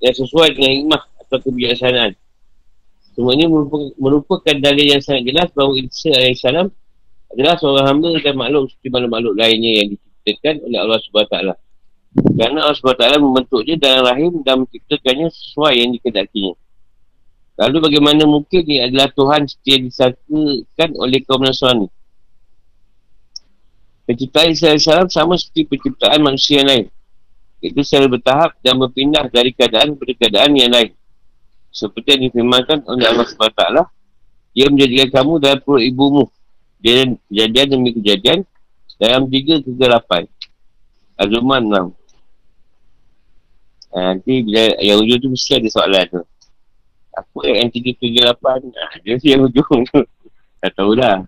[0.00, 2.16] yang sesuai dengan hikmah atau kebijaksanaan.
[3.16, 3.48] Semua ini
[3.96, 6.44] merupakan, dalil yang sangat jelas bahawa Isa AS
[7.32, 11.36] adalah seorang hamba dan makhluk seperti makhluk-makhluk lainnya yang diciptakan oleh Allah SWT.
[12.36, 16.52] Kerana Allah SWT membentuknya dalam rahim dan menciptakannya sesuai yang dikedakinya.
[17.56, 21.88] Lalu bagaimana mungkin dia adalah Tuhan yang disangkakan oleh kaum Nasrani?
[24.06, 26.86] Penciptaan Isa AS sama seperti penciptaan manusia yang lain.
[27.58, 30.94] Itu secara bertahap dan berpindah dari keadaan kepada keadaan yang lain.
[31.74, 33.62] Seperti yang difirmankan oleh Allah SWT
[34.56, 36.24] dia menjadikan kamu dalam perut ibumu.
[36.78, 38.38] Dia kejadian demi kejadian
[38.96, 40.24] dalam tiga kegelapan.
[41.18, 41.92] Azuman 6
[43.90, 46.22] ha, nanti bila yang ujung tu mesti ada soalan tu.
[47.16, 48.60] Apa yang tiga kegelapan?
[48.70, 50.00] Ha, dia mesti yang ujung tu.
[50.62, 51.26] Tak tahulah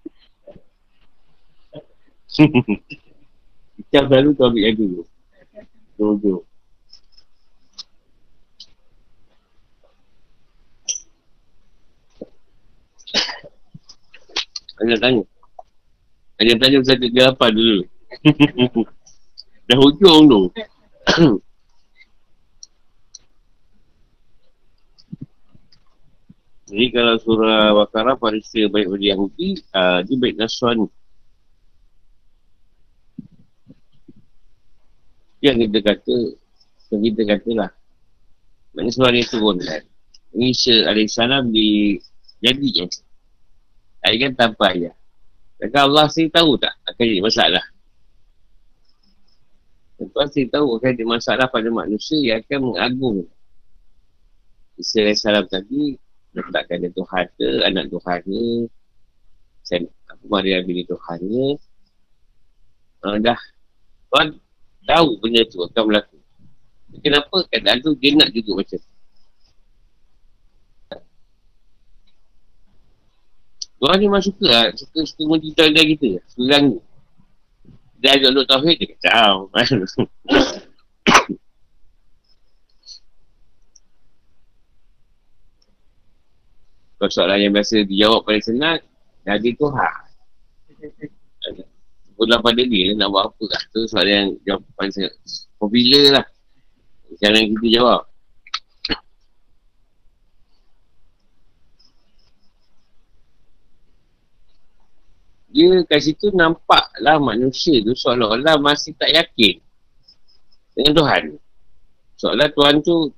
[3.88, 5.02] kita selalu tu ambil yang dulu
[5.98, 6.44] ujung
[14.78, 15.26] Ada tanya.
[16.38, 17.82] Ada tanya pasal kegelapan dulu.
[19.66, 20.54] Dah hujung tu.
[26.68, 30.86] Jadi kalau surah Wakara Parisa baik bagi Yahudi, uh, dia baik Nasrani.
[35.38, 36.16] Yang kita kata,
[36.94, 37.70] yang kita kata lah.
[38.74, 39.82] Maksudnya surah ni turun kan.
[40.38, 41.16] Isa AS
[41.50, 41.98] di
[42.38, 42.86] jadi je.
[44.04, 44.94] Ayat kan tanpa ayat.
[45.58, 47.64] Maka Allah sendiri tahu tak akan jadi masalah.
[49.98, 53.18] Tentu pasti tahu akan jadi masalah pada manusia yang akan mengagung.
[54.78, 55.98] Isa salam tadi,
[56.38, 58.20] letakkan dia Tuhan ke, anak Tuhan
[60.06, 61.46] apa Maria bini Tuhan ke.
[63.02, 63.38] Uh, dah,
[64.14, 64.38] Tuhan
[64.88, 66.16] tahu benda tu akan berlaku.
[67.04, 68.92] Kenapa keadaan tu dia nak juga macam tu.
[73.78, 74.72] Orang ni memang suka lah.
[74.74, 76.10] Suka, suka mencerita dengan kita.
[76.34, 76.82] Suka ganggu.
[77.98, 79.50] Dia ajak Luk Tauhid, dia kacau.
[86.98, 88.82] Kalau soalan yang biasa dijawab paling senang,
[89.22, 89.70] jadi tu
[92.18, 93.62] Pulang pada dia nak buat apa lah.
[93.70, 95.14] Tu soalan yang jawab paling senang.
[95.62, 96.26] Popular lah.
[97.22, 98.02] Jangan kita jawab.
[105.48, 109.58] dia kat situ nampaklah manusia tu seolah-olah masih tak yakin
[110.78, 111.22] dengan Tuhan.
[112.14, 113.10] Seolah Tuhan tu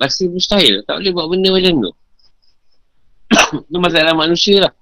[0.00, 0.80] masih mustahil.
[0.88, 1.92] Tak boleh buat benda macam tu.
[3.68, 4.72] itu masalah manusia lah.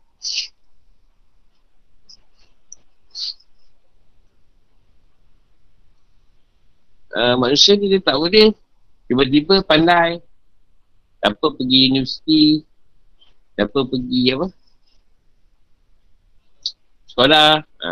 [7.13, 8.57] Uh, manusia ni dia tak boleh.
[9.07, 10.21] Tiba-tiba pandai.
[11.21, 12.65] Tanpa pergi universiti?
[13.55, 14.47] Tanpa pergi apa?
[17.13, 17.61] Sekolah.
[17.61, 17.89] Ha.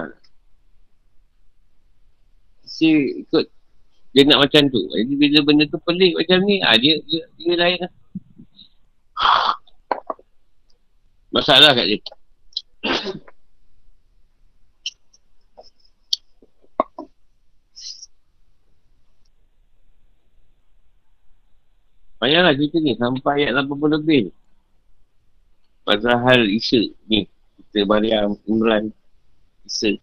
[2.70, 3.44] si ikut
[4.16, 4.80] dia nak macam tu.
[4.90, 7.92] Jadi bila benda tu pelik macam ni ha, dia, dia, dia lain lah.
[11.30, 12.00] Masalah kat dia
[22.20, 24.28] Payahlah cerita ni sampai ayat 80 lebih.
[25.88, 27.24] Pasal hal Isa ni.
[27.56, 28.92] Kita Mariam Imran
[29.64, 29.96] Isa.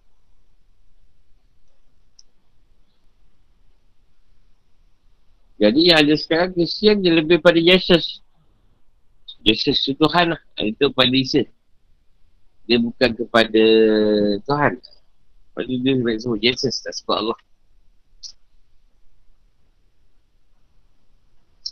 [5.58, 8.26] Jadi yang ada sekarang Kristian dia lebih pada Yesus.
[9.46, 10.42] Yesus itu Tuhan lah.
[10.58, 11.46] Itu pada Isa.
[12.66, 13.66] Dia bukan kepada
[14.42, 14.74] Tuhan.
[15.54, 17.38] Pada dia sebut Yesus tak sebut Allah.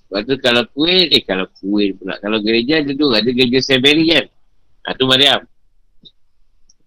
[0.05, 2.15] Sebab tu kalau kuih, eh kalau kuih pula.
[2.21, 4.25] Kalau gereja ada tu, ada gereja Severi kan.
[4.85, 5.41] Ha, tu Mariam.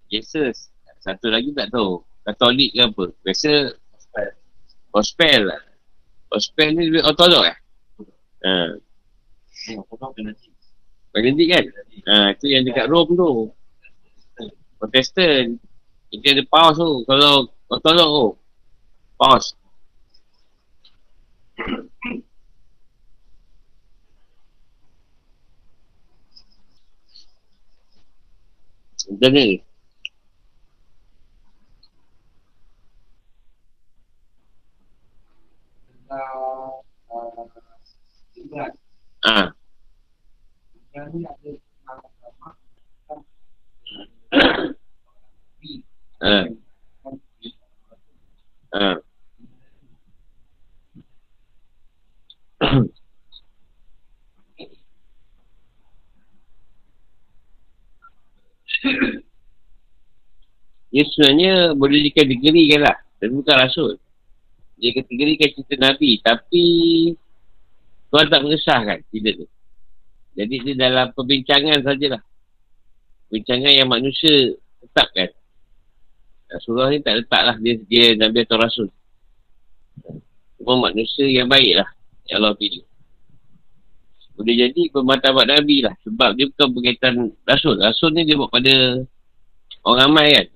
[0.06, 0.70] Yesus.
[1.02, 2.02] Satu lagi tak tahu.
[2.22, 3.04] Katolik ke apa.
[3.24, 3.50] Biasa
[4.92, 5.60] Gospel lah.
[6.28, 7.56] Gospel ni lebih otolog eh?
[8.44, 8.76] Ha.
[11.12, 11.64] Benedict kan?
[12.08, 13.30] Ha, itu yang dekat Rome tu.
[14.78, 15.58] Protestant.
[16.08, 17.04] Itu ada paus tu.
[17.04, 18.26] Kalau otolog tu.
[19.18, 19.58] Paus.
[29.08, 29.64] Macam ni.
[36.10, 36.82] Ah.
[39.24, 39.52] Ah.
[48.72, 48.98] Ah.
[60.94, 62.96] Ia sebenarnya boleh dikategorikan lah.
[63.20, 64.00] Tapi bukan rasul.
[64.78, 66.10] Dia kategorikan cerita Nabi.
[66.22, 66.64] Tapi
[68.08, 69.46] Tuhan tak mengesahkan cerita tu.
[70.38, 72.22] Jadi dia dalam perbincangan sajalah.
[73.28, 75.28] Perbincangan yang manusia tetapkan.
[76.64, 78.88] Surah ni tak letaklah dia, dia Nabi atau Rasul.
[80.56, 81.88] Cuma manusia yang baik lah.
[82.24, 82.87] Yang Allah pilih.
[84.38, 85.98] Boleh jadi pematabat Nabi lah.
[86.06, 87.82] Sebab dia bukan berkaitan Rasul.
[87.82, 89.02] Rasul ni dia buat pada
[89.82, 90.46] orang ramai kan.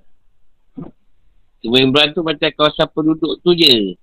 [1.67, 3.99] Cuma Imran tu macam kawasan penduduk tu je.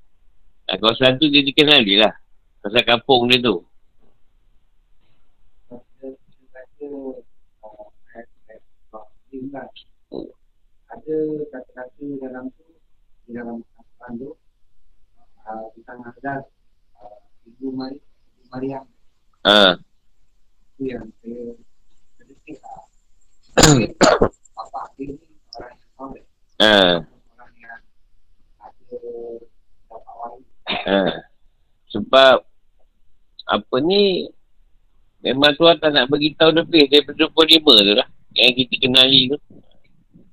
[0.68, 2.14] Kawasan tu dia dikenal dia lah.
[2.60, 3.64] Pasal kampung dia tu.
[10.90, 11.16] Ada
[11.56, 12.68] kata-kata dalam tu
[13.24, 14.30] di dalam kampung tu
[15.72, 16.44] di tangan dan
[17.48, 18.80] ibu Maria ibu Maria
[19.46, 19.78] ha.
[20.76, 21.44] itu yang saya
[22.20, 22.58] sedikit
[24.56, 26.24] bapak dia ni orang yang soleh
[26.60, 27.00] Ha.
[27.08, 27.80] orang yang
[28.60, 29.00] ada
[29.88, 31.02] dapat wali Ha.
[31.90, 32.46] Sebab
[33.50, 34.30] apa ni
[35.26, 39.38] memang Tuhan tak nak bagi tahu lebih daripada 25 tu lah yang kita kenali tu.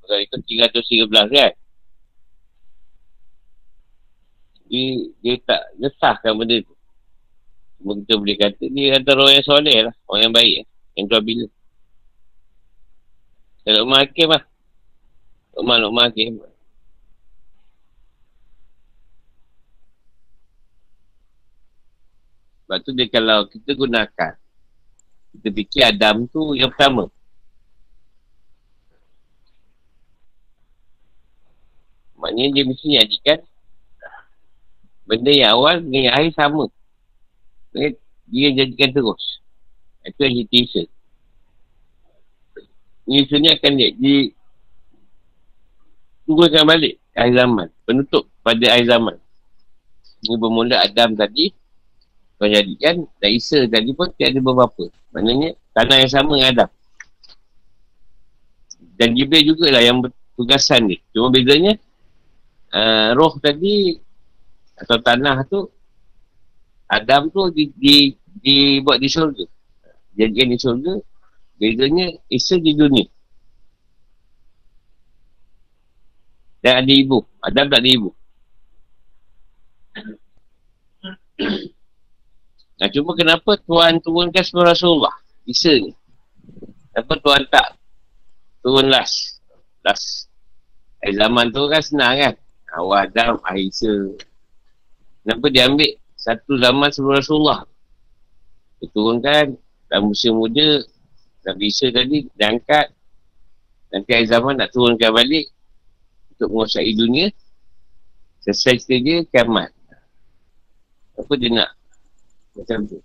[0.05, 0.37] Kalau itu
[0.69, 1.53] 313 kan.
[4.67, 4.85] Jadi
[5.25, 6.76] dia tak nesahkan benda tu.
[7.77, 9.95] Cuma kita boleh kata dia antara orang yang soleh lah.
[10.09, 10.67] Orang yang baik lah.
[10.97, 11.47] Yang tuan bila.
[13.67, 14.43] Kalau Umar Hakim lah.
[15.57, 16.33] Lukman, Lukman Hakim.
[22.67, 24.33] Sebab tu dia kalau kita gunakan,
[25.39, 27.07] kita fikir Adam tu yang pertama.
[32.19, 33.39] Maknanya dia mesti jadikan
[35.07, 36.67] benda yang awal dengan yang akhir sama.
[38.27, 39.45] Dia jadikan terus.
[40.03, 40.83] Itu yang kita isa.
[43.07, 44.15] Isa ni akan dia di
[46.27, 47.69] turunkan balik akhir zaman.
[47.87, 49.17] Penutup pada akhir zaman.
[50.27, 51.55] Ini bermula Adam tadi.
[52.37, 54.93] Kau jadikan dan Isa tadi pun tiada beberapa.
[55.15, 56.71] Maknanya tanah yang sama dengan Adam.
[58.97, 61.01] Dan Jibril jugalah yang bertugasan ni.
[61.17, 61.81] Cuma bedanya
[62.77, 63.97] uh, roh tadi
[64.77, 65.73] atau tanah tu
[66.87, 69.45] Adam tu di, di, dibuat di syurga
[70.15, 70.95] jadikan di syurga
[71.57, 73.07] bedanya Isa di dunia
[76.63, 78.11] dan ada ibu Adam tak ada ibu
[82.77, 85.17] Nah, cuma kenapa Tuhan turunkan sebuah Rasulullah?
[85.49, 85.97] Isa ni.
[86.93, 87.69] Kenapa Tuhan tak
[88.61, 89.41] turun last?
[89.81, 90.29] Last.
[91.01, 92.35] Eh, zaman tu kan senang kan?
[92.77, 94.21] Awal Adam, Aisyah.
[95.25, 97.63] Kenapa dia ambil satu zaman sebelum Rasulullah?
[98.83, 99.55] Dia turunkan
[99.87, 100.83] dalam usia muda,
[101.47, 102.91] Nabi Isa tadi, dia angkat.
[103.95, 105.47] Nanti akhir zaman nak turunkan balik
[106.35, 107.31] untuk menguasai dunia.
[108.43, 109.71] Selesai cerita dia, kiamat.
[111.15, 111.71] Apa dia nak?
[112.59, 112.99] Macam tu.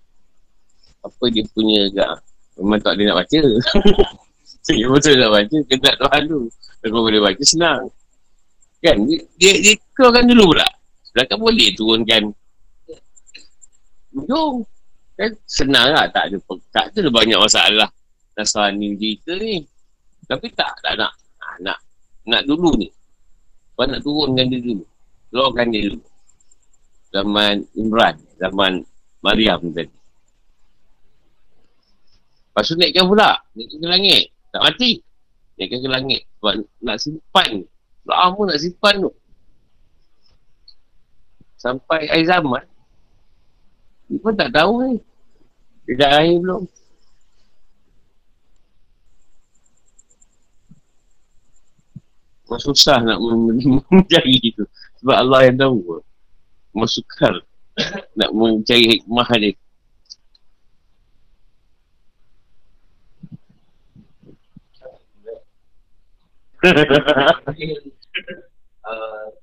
[1.06, 2.26] Apa dia punya agak?
[2.58, 3.40] Memang tak dia nak baca.
[4.66, 6.40] Saya betul nak baca, kena tak Tuhan tu.
[6.82, 7.86] Kalau boleh baca, senang.
[8.82, 8.98] Kan?
[9.06, 10.66] Dia, dia, dia keluarkan dulu pula.
[11.06, 12.34] Sedangkan boleh turunkan.
[14.16, 14.64] Jom.
[15.16, 16.06] Kan senang lah.
[16.12, 16.38] Tak ada,
[16.72, 17.90] tak ada banyak masalah.
[18.36, 19.64] Nasrani kita ni.
[20.28, 21.14] Tapi tak, tak nak.
[21.44, 21.80] Ha, nak.
[22.28, 22.88] Nak dulu ni.
[23.76, 24.86] Kau nak turunkan dia dulu.
[25.32, 26.02] Keluarkan dia dulu.
[27.12, 28.16] Zaman Imran.
[28.40, 28.72] Zaman
[29.22, 29.96] Maryam tadi.
[32.52, 33.40] Lepas tu naikkan pula.
[33.56, 34.24] Naikkan ke langit.
[34.52, 34.92] Tak mati.
[35.56, 36.22] Naikkan ke langit.
[36.40, 37.52] Sebab nak simpan
[38.02, 39.12] Lama nak simpan tu.
[41.62, 42.66] Sampai air zaman.
[44.12, 45.00] Dia pun tak tahu ni.
[45.88, 46.68] Dia dah air belum.
[52.60, 53.24] Susah nak
[53.88, 54.68] mencari itu.
[55.00, 56.04] Sebab Allah yang tahu.
[56.76, 57.40] Masukar.
[58.20, 59.56] nak mencari hikmah dia.
[68.86, 69.34] uh,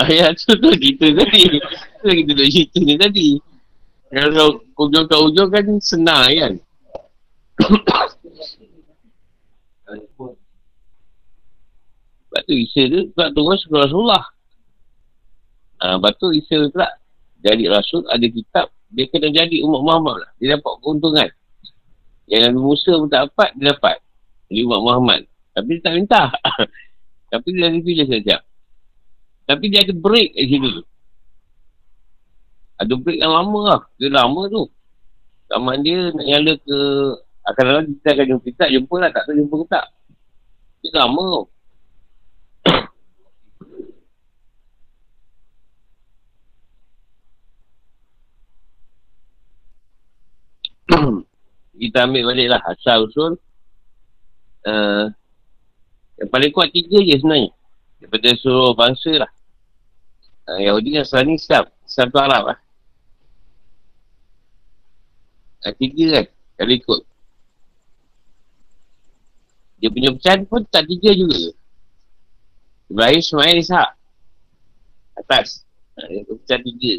[0.00, 1.60] Ayat tu tu kita tadi.
[2.00, 3.28] Tu kita duduk cerita ni tadi.
[4.12, 6.54] Kalau ujung ke ujung kan senang kan.
[12.32, 14.24] Sebab tu Isa tu sebab turun sekolah Rasulullah.
[15.84, 16.88] Ha, lepas tu Isa pula
[17.42, 20.30] jadi Rasul, ada kitab, dia kena jadi umat Muhammad lah.
[20.38, 21.28] Dia dapat keuntungan.
[22.30, 23.96] Yang Nabi Musa pun tak dapat, dia dapat.
[24.46, 25.20] Jadi umat Muhammad.
[25.52, 26.22] Tapi dia tak minta.
[27.32, 28.36] Tapi dia ada pilih saja.
[29.48, 30.72] Tapi dia ada break kat sini.
[32.80, 33.80] Ada break yang lama lah.
[34.00, 34.64] Dia lama tu.
[35.48, 36.78] Sama dia nak nyala ke
[37.42, 39.90] akan dalam kita akan jumpa kita jumpa lah tak tahu jumpa ke tak
[40.82, 41.42] dia lama tu
[51.82, 53.34] kita ambil balik lah asal usul
[54.70, 55.10] uh,
[56.22, 57.50] yang paling kuat tiga je sebenarnya.
[57.98, 59.30] Daripada seluruh bangsa lah.
[60.46, 61.64] Uh, Yahudi dan Nasrani Islam.
[61.82, 62.58] Islam tu Arab lah.
[65.66, 66.26] Uh, tiga kan
[66.62, 67.00] kalau ikut.
[69.82, 71.58] Dia punya pecahan pun tak tiga juga.
[72.86, 73.88] Ibrahim Ismail Ishak.
[75.18, 75.66] Atas.
[75.98, 76.94] Uh, dia pecahan tiga.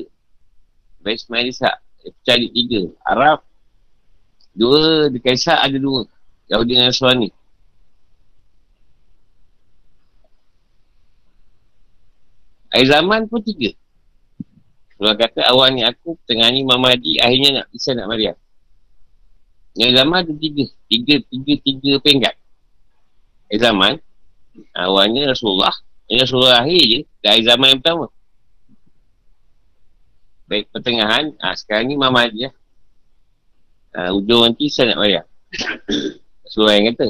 [0.99, 1.76] Ibrahim Ismail Ishak.
[2.03, 2.82] Pecahan tiga.
[3.07, 3.39] Arab
[4.51, 5.07] Dua.
[5.07, 6.03] Di Kaisar ada dua.
[6.51, 7.32] Yahudi dengan Nasrani.
[12.74, 13.78] Air zaman pun tiga.
[14.97, 18.34] Kalau kata awal ni aku, tengah ni Mama Adi, akhirnya nak bisa nak Maryam.
[19.78, 20.65] Yang zaman ada tiga.
[20.89, 22.36] Tiga, tiga, tiga penggat.
[23.53, 23.93] Air zaman,
[24.74, 25.74] awalnya Rasulullah.
[26.09, 28.05] Yang Rasulullah akhir je, dari zaman yang pertama.
[30.49, 32.53] Baik pertengahan, ha, sekarang ni Mama Adi lah.
[33.93, 35.24] Uh, ujung nanti saya nak bayar.
[36.49, 37.07] Sesuai yang kata.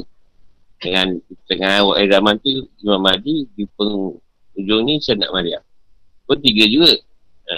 [0.84, 1.16] Dengan
[1.48, 3.64] tengah awal zaman tu, Imam Mahdi di
[4.54, 5.58] penghujung ni saya nak Maryam.
[6.24, 6.94] Pun tiga juga.
[7.50, 7.54] Ha.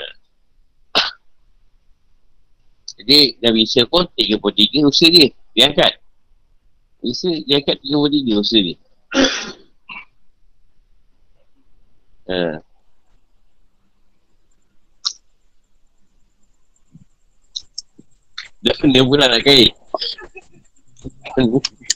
[2.97, 5.29] Jadi Nabi Isa pun 33 usaha dia.
[5.53, 6.01] Dia angkat.
[7.05, 8.77] Isa dia angkat 33 usaha dia.
[12.33, 12.65] ha.
[18.65, 19.71] Dah kena pula nak kait.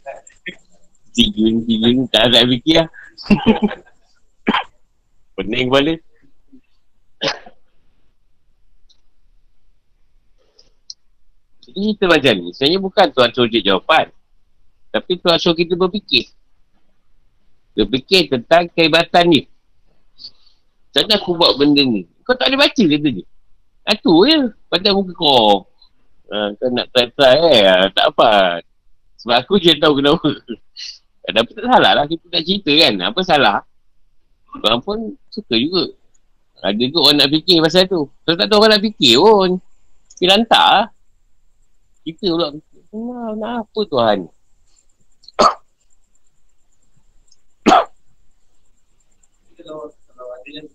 [1.16, 2.88] tiga ni, tiga ni, tak ada fikir lah.
[5.41, 5.95] Pening kepala.
[11.64, 14.07] Jadi kita macam ni, sebenarnya bukan Tuhan suruh jawapan.
[14.93, 16.28] Tapi Tuhan suruh kita berfikir.
[17.72, 19.41] Berfikir tentang kehebatan ni.
[20.93, 22.05] Macam aku buat benda ni?
[22.26, 23.22] Kau tak boleh baca kata ni.
[23.86, 24.38] Itu je.
[24.68, 25.64] Pada muka kau.
[26.28, 27.62] Ha, kau nak try-try eh.
[27.64, 28.61] Ha, tak apa.
[29.24, 30.28] Sebab aku je tahu kenapa.
[31.38, 32.05] Tapi tak salah lah.
[32.11, 32.95] Kita nak cerita kan.
[33.09, 33.59] Apa salah?
[34.59, 34.98] Orang pun
[35.30, 35.94] suka juga.
[36.61, 38.11] Ada juga orang nak fikir pasal tu.
[38.26, 39.51] Kalau tak tahu orang nak fikir pun.
[40.18, 40.86] Dia lantak lah.
[42.03, 42.46] Kita pula.
[42.90, 44.18] Kenapa, kenapa Tuhan?
[49.61, 50.66] Kalau ada yang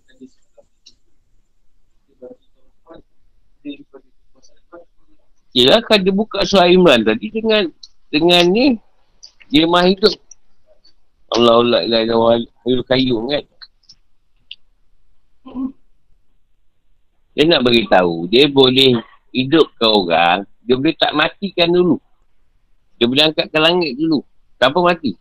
[5.56, 7.64] Yelah kan dia buka surah Imran tadi dengan
[8.12, 8.76] dengan ni
[9.48, 10.12] dia mah hidup
[11.32, 12.36] Allah Allah ilah ilah
[12.68, 13.44] ilah kayu kan
[17.36, 21.96] dia nak beritahu dia boleh hidupkan orang dia boleh tak matikan dulu
[22.96, 24.24] dia boleh angkat ke langit dulu
[24.56, 25.14] tanpa mati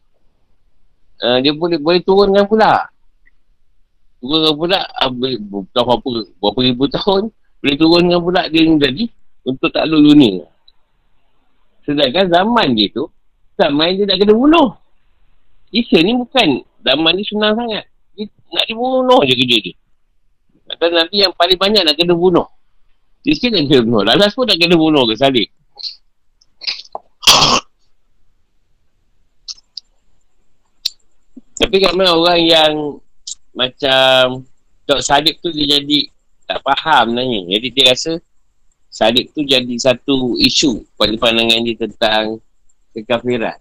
[1.22, 2.88] uh, dia boleh boleh turunkan pula
[4.24, 6.08] turunkan pula uh, berapa,
[6.40, 7.30] berapa ribu tahun
[7.66, 9.06] boleh turunkan pula dia ni jadi
[9.46, 10.50] untuk takluk dunia.
[11.86, 13.10] Sedangkan zaman dia tu,
[13.56, 14.74] zaman dia nak kena bunuh.
[15.70, 17.86] Isa ni bukan, zaman ni senang sangat.
[18.18, 19.74] Dia nak dibunuh je kerja dia.
[20.76, 22.44] Atau nanti yang paling banyak nak kena bunuh.
[23.24, 24.04] Isa nak kena bunuh.
[24.04, 25.48] Lalas pun nak kena bunuh ke salib.
[31.56, 33.00] Tapi kan orang yang
[33.56, 34.44] macam
[34.86, 36.12] Tok Salib tu dia jadi
[36.46, 37.58] tak faham nanya.
[37.58, 38.20] Jadi dia rasa
[38.92, 42.44] salib tu jadi satu isu pada pandangan dia tentang
[42.94, 43.58] kekafiran.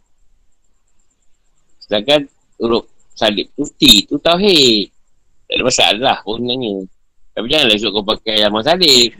[1.80, 2.28] Sedangkan
[2.60, 4.90] huruf salib T tu tauhid.
[5.48, 6.84] Tak ada masalah pun nanya.
[7.34, 9.10] Tapi janganlah esok kau pakai nama salib.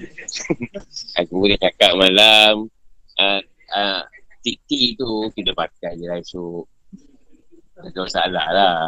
[1.19, 2.71] Aku boleh cakap malam
[3.19, 3.41] uh,
[3.75, 4.01] uh,
[4.39, 6.63] T, T tu kita pakai je lah esok.
[7.75, 8.79] Tak ada masalah lah.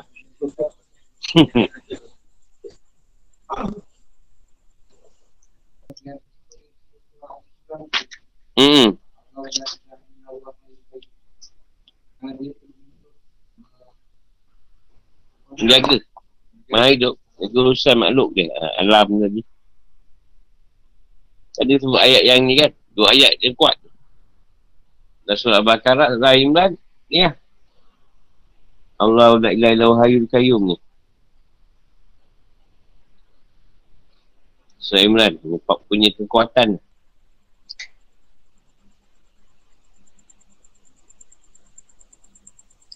[8.54, 8.94] Hmm.
[15.66, 15.98] Jaga.
[16.70, 17.25] Mana hidup.
[17.36, 18.48] Jaga urusan makhluk dia.
[18.56, 19.42] Ah, alam tadi.
[21.56, 22.72] Tadi sebut ayat yang ni kan.
[22.96, 23.76] Dua ayat yang kuat.
[25.28, 26.72] Dan surah Bakarat, Surah Imran.
[27.12, 27.36] Ni lah.
[28.96, 30.76] Allah la ilaha illa hayyul qayyum ni.
[34.80, 35.36] Surah Imran
[35.88, 36.80] punya kekuatan.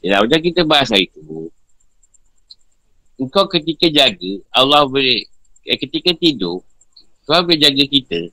[0.01, 1.53] Ya, macam kita bahas hari tu.
[3.21, 5.29] Engkau ketika jaga, Allah boleh,
[5.69, 6.65] eh, ketika tidur,
[7.29, 8.33] kau boleh jaga kita.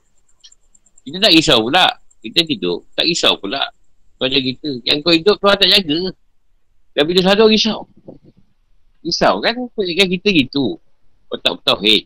[1.04, 1.86] Kita tak risau pula.
[2.24, 3.68] Kita tidur, tak risau pula.
[4.16, 4.80] Kau jaga kita.
[4.88, 6.08] Yang kau hidup, kau tak jaga.
[6.96, 7.84] Tapi dia selalu risau.
[9.04, 9.54] Risau kan?
[9.76, 10.80] Jaga kita gitu.
[11.28, 12.00] Kau tak betul, hey.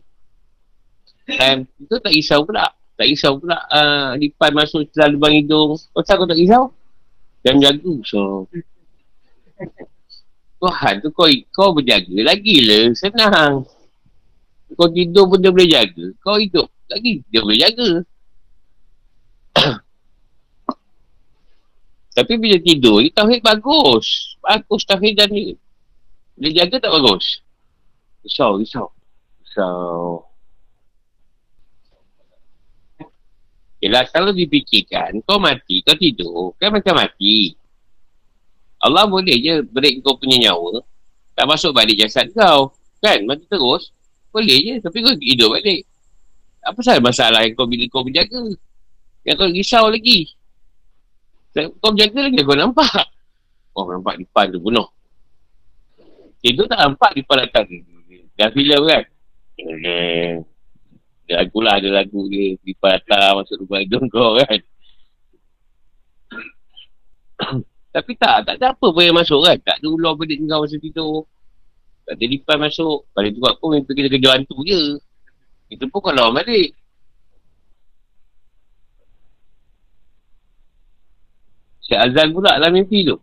[1.23, 2.67] Time itu tak risau pula.
[2.99, 3.63] Tak risau pula.
[3.71, 5.79] Uh, lipan masuk dalam lubang hidung.
[5.95, 6.75] Kau tak, kau tak risau?
[7.47, 7.93] Dan jaga.
[8.03, 8.45] So,
[10.63, 12.95] Tuhan tu kau, kau berjaga lagi lah.
[12.95, 13.67] Senang.
[14.79, 16.05] Kau tidur pun dia boleh jaga.
[16.23, 17.89] Kau hidup lagi dia boleh jaga.
[22.15, 24.39] Tapi bila tidur, dia tauhid bagus.
[24.39, 25.35] Bagus tauhid dan.
[26.39, 27.43] Dia jaga tak bagus?
[28.23, 28.87] Risau, risau.
[29.43, 30.23] Risau.
[33.83, 37.51] Yelah, kalau dipikirkan, kau mati, kau tidur, kan macam mati.
[38.83, 40.83] Allah boleh je break kau punya nyawa
[41.33, 42.75] tak masuk balik jasad kau.
[42.99, 43.23] Kan?
[43.25, 43.95] Mati terus.
[44.29, 45.87] Boleh je tapi kau hidup balik.
[46.63, 48.43] Apa salah masalah yang kau bila kau berjaga
[49.23, 50.35] yang kau risau lagi.
[51.55, 53.07] Kau berjaga lagi kau nampak.
[53.73, 54.85] Oh nampak depan tu bunuh
[56.43, 57.65] itu tak nampak depan datang
[58.35, 59.03] dah filem kan?
[59.63, 60.43] Eh,
[61.31, 64.59] lagu lah ada lagu dia depan datang masuk lubang hidung kau kan
[67.93, 69.57] Tapi tak, tak ada apa pun yang masuk kan.
[69.61, 71.29] Tak ada ular bedik kau masa tidur.
[72.09, 73.05] Tak ada lipan masuk.
[73.13, 74.97] Pada tu pun mimpi kita kerja hantu je.
[75.69, 76.73] Itu pun kalau balik.
[81.85, 83.21] Syed Azan pula dalam mimpi tu.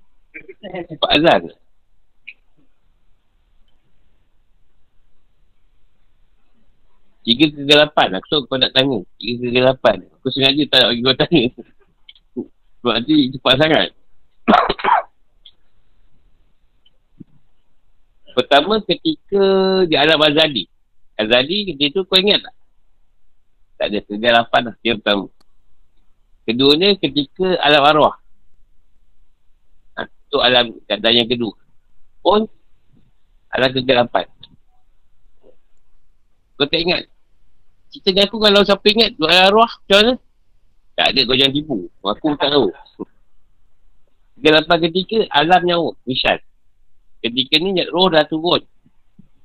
[1.02, 1.50] Pak Azan.
[7.26, 8.08] Tiga kegelapan.
[8.16, 9.02] Aku tahu kau nak tanya.
[9.18, 9.96] Tiga kegelapan.
[10.14, 11.42] Aku sengaja tak nak bagi kau tanya.
[12.80, 13.99] Sebab nanti cepat sangat.
[18.34, 19.44] Pertama ketika
[19.84, 20.64] di alam Azali.
[21.18, 22.54] Azali ketika tu kau ingat tak?
[23.76, 24.76] Tak ada kegelapan lah.
[24.80, 25.26] Yang pertama.
[26.46, 28.16] Keduanya ketika alam arwah.
[29.98, 31.54] Ha, tu alam keadaan yang kedua.
[32.24, 32.48] Pun
[33.50, 34.26] alam kegelapan.
[36.56, 37.08] Kau tak ingat?
[37.90, 40.12] Cerita ni aku kalau siapa ingat dua arwah macam mana?
[40.94, 41.76] Tak ada kau jangan tipu.
[42.04, 42.68] Aku tak tahu.
[44.40, 45.92] Kegelapan ketika alam nyawa.
[46.08, 46.40] Misal.
[47.20, 48.64] Ketika ni roh dah turun.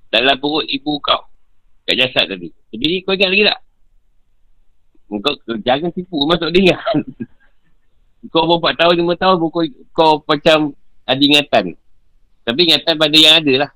[0.07, 1.27] Dalam perut ibu kau.
[1.83, 2.47] Kat jasad tadi.
[2.71, 3.59] Jadi kau ingat lagi tak?
[5.19, 6.23] Kau jangan tipu.
[6.23, 6.79] Masuk dia ingat.
[8.31, 10.71] kau berapa tahun, lima tahun kau, kau macam
[11.03, 11.75] ada ingatan.
[12.47, 13.71] Tapi ingatan pada yang ada lah.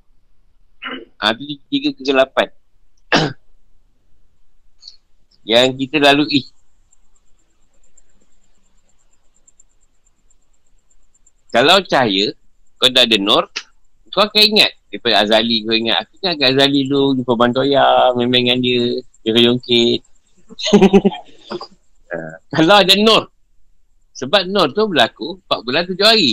[1.20, 2.48] Ha, tu tiga kegelapan.
[5.52, 6.48] yang kita lalui.
[11.50, 12.30] Kalau cahaya,
[12.78, 13.50] kau dah ada nur,
[14.14, 14.72] kau akan ingat.
[14.90, 16.06] Daripada Azali kau ingat.
[16.06, 20.00] Aku ingat kat Azali dulu, jumpa Bantoya, main-main dengan dia, dia jongkit.
[22.10, 23.30] uh, kalau ada nur,
[24.14, 26.32] sebab nur tu berlaku 4 bulan 7 hari.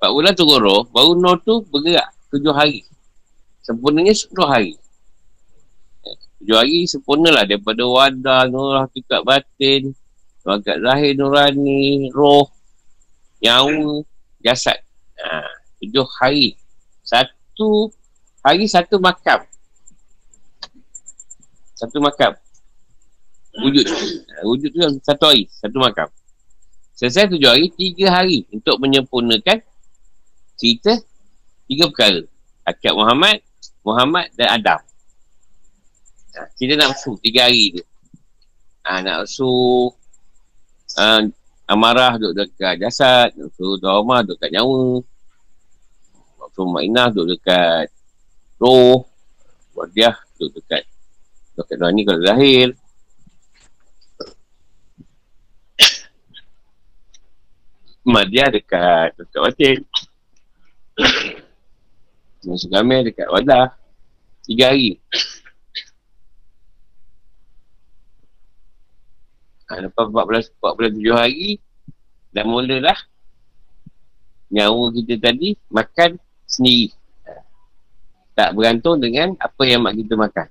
[0.00, 2.84] 4 bulan tu roh, baru nur tu bergerak 7 hari.
[3.60, 4.72] Sempurnanya 10 hari.
[6.40, 9.92] Tujuh hari sempurna lah daripada wadah, nurah, tukat batin,
[10.40, 12.48] wakat zahir, nurani, roh,
[13.40, 14.04] nyawa,
[14.44, 14.76] jasad.
[15.20, 15.44] Ha,
[15.80, 16.56] tujuh hari.
[17.04, 17.88] Satu
[18.44, 19.44] hari satu makam.
[21.76, 22.36] Satu makam.
[23.60, 23.88] Wujud.
[23.88, 26.08] Ha, wujud tu satu hari, satu makam.
[26.96, 29.64] Selesai tujuh hari, tiga hari untuk menyempurnakan
[30.60, 31.00] cerita
[31.64, 32.20] tiga perkara.
[32.68, 33.40] Akad Muhammad,
[33.80, 34.80] Muhammad dan Adam.
[36.36, 37.82] Ha, kita nak nafsu tiga hari tu.
[38.84, 39.50] Ha, nafsu
[41.00, 41.24] ha,
[41.70, 45.06] amarah duduk dekat jasad, nafsu dawamah duduk dekat nyawa.
[46.42, 47.86] Nafsu mainah duduk dekat
[48.58, 49.06] roh.
[49.78, 50.82] Wadiah duduk dekat
[51.54, 52.68] dekat luar ni kalau lahir.
[58.02, 59.78] Madiah dekat dekat batin.
[62.42, 63.78] Nafsu gamil dekat wadah.
[64.42, 64.98] Tiga hari.
[69.70, 71.62] Ha, lepas 14, 47 hari,
[72.34, 72.98] dah mulalah
[74.50, 76.90] nyawa kita tadi makan sendiri.
[78.34, 80.48] Tak bergantung dengan apa yang mak kita makan.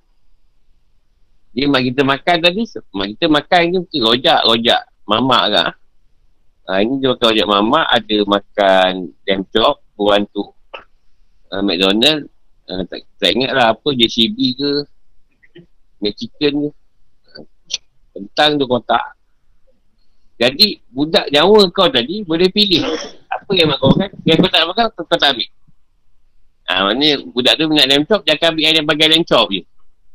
[1.52, 2.62] Jadi mak kita makan tadi,
[2.96, 5.64] mak kita makan ni mungkin rojak, rojak mamak ke.
[6.70, 8.92] Ha, ini dia makan rojak mamak, ada makan
[9.28, 10.48] lamb chop, buan tu
[11.52, 12.32] uh, McDonald,
[12.72, 14.72] uh, tak, tak ingat lah apa, JCB ke,
[16.00, 16.79] Mexican ke.
[18.20, 19.16] Tentang tu kotak.
[20.40, 22.84] Jadi, budak nyawa kau tadi boleh pilih
[23.32, 24.10] apa yang kau makan.
[24.28, 25.50] Yang kau tak makan, kau, kau tak ambil.
[26.70, 29.64] Ha, maknanya budak tu nak lamb chop, dia akan ambil yang bagian lamb chop je.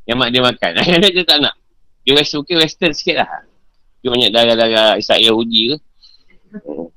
[0.04, 0.70] Yang mak dia makan.
[0.84, 1.54] Yang dia tak nak.
[2.04, 3.28] Dia western, okay, western sikit lah.
[4.04, 5.76] Dia banyak darah-darah Isaac Yahudi ke.
[6.60, 6.88] Hmm.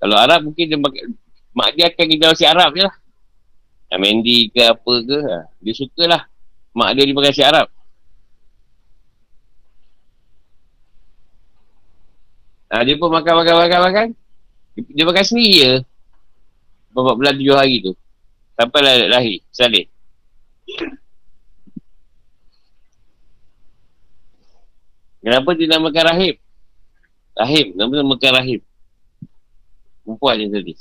[0.00, 1.04] Kalau Arab mungkin dia makan,
[1.52, 2.96] mak dia akan generasi Arab je lah.
[3.96, 5.18] Mandy ke apa ke.
[5.24, 5.38] Ha.
[5.60, 6.22] Dia sukalah.
[6.72, 7.66] Mak dia dia makan Arab.
[12.66, 14.06] Ha, dia pun makan, makan, makan, makan.
[14.90, 15.72] Dia makan sendiri je.
[16.90, 17.92] Berapa bulan tujuh hari tu.
[18.58, 19.38] Sampai lah lahir.
[19.52, 19.86] Salih.
[25.22, 26.34] Kenapa dia namakan Rahim?
[27.34, 27.66] Rahim.
[27.74, 28.60] Kenapa dia namakan Rahim?
[30.06, 30.74] Perempuan yang tadi.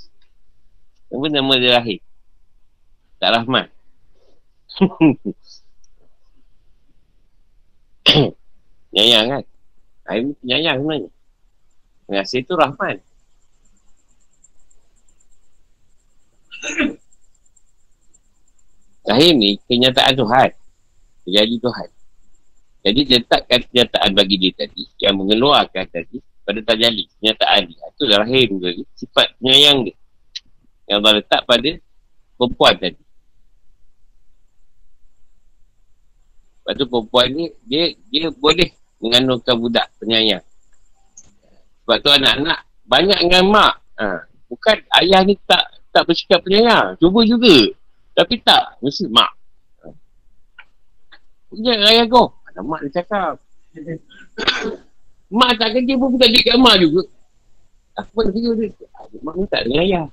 [1.10, 2.00] Kenapa nama dia Rahim?
[3.18, 3.66] Tak Rahman.
[8.94, 9.44] Nyayang kan?
[10.06, 11.14] Rahim penyayang sebenarnya.
[12.06, 13.01] Pengasih tu Rahman.
[19.10, 20.49] Rahim ni kenyataan Tuhan.
[21.26, 21.89] Terjadi Tuhan.
[22.86, 27.10] Jadi letakkan kenyataan bagi dia tadi yang mengeluarkan tadi pada tajali.
[27.18, 27.82] Kenyataan dia.
[27.89, 29.97] Itu Rahim tu Sifat penyayang dia.
[30.86, 31.72] Yang Allah letak pada
[32.38, 33.01] perempuan tadi.
[36.62, 38.70] Lepas tu perempuan ni dia dia boleh
[39.01, 40.41] mengandungkan budak penyayang.
[41.86, 43.78] Sebab tu anak-anak banyak dengan mak.
[44.02, 44.26] Ha.
[44.50, 46.98] Bukan ayah ni tak tak bersikap penyayang.
[46.98, 47.70] Cuba juga.
[48.18, 48.82] Tapi tak.
[48.82, 49.30] Mesti mak.
[51.54, 52.34] Punya ayah kau.
[52.50, 53.38] Ada mak dia cakap.
[55.30, 57.06] mak tak kerja pun bukan dia kat mak juga.
[58.02, 58.74] Apa nak kerja dia?
[59.22, 60.10] Mak minta dengan ayah.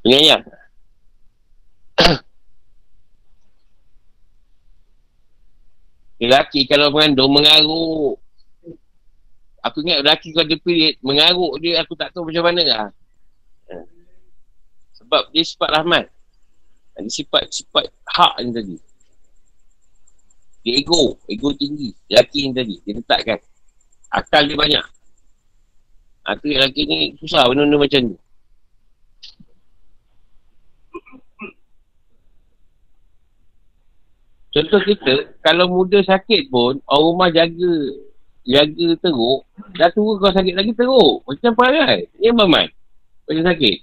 [0.00, 0.40] Dengan ayah.
[6.24, 8.24] Lelaki kalau mengandung mengaruk.
[9.66, 12.86] Aku ingat lelaki kau ada period mengaruk dia aku tak tahu macam mana lah.
[14.94, 16.06] Sebab dia sifat rahmat.
[16.94, 18.76] Ada sifat sifat hak ni tadi.
[20.62, 21.90] Dia ego, ego tinggi.
[22.06, 23.38] Lelaki ni tadi, dia letakkan.
[24.10, 24.86] Akal dia banyak.
[26.26, 28.16] Aku ha, lelaki ni susah benda-benda macam ni.
[34.50, 35.14] Contoh kita,
[35.44, 37.74] kalau muda sakit pun, orang rumah jaga
[38.46, 39.42] jaga teruk,
[39.74, 41.26] dah tua kau sakit lagi teruk.
[41.26, 42.66] Macam apa apa man?
[43.26, 43.76] Macam sakit.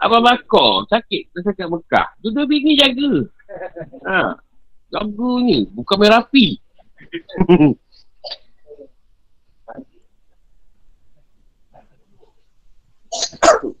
[0.00, 0.72] Apa bakar?
[0.88, 1.22] Sakit.
[1.32, 2.08] Dia sakit Mekah.
[2.24, 3.24] Dua-dua bini jaga.
[4.08, 4.36] Ha.
[4.92, 5.68] Jaga ni.
[5.70, 5.96] Bukan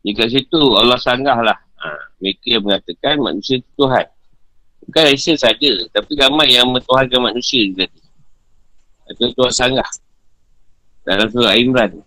[0.00, 0.08] merapi.
[0.08, 1.58] Jika situ Allah sanggah lah.
[1.80, 1.88] Ha,
[2.20, 4.06] mereka yang mengatakan manusia itu Tuhan.
[4.84, 5.70] Bukan Aisyah saja.
[5.92, 7.86] Tapi ramai yang mentuhankan manusia juga.
[9.08, 9.90] Itu Tuhan sanggah.
[11.04, 12.04] Dalam surah Imran.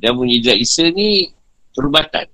[0.00, 1.28] Dan mujizat Isa ni
[1.76, 2.24] perubatan.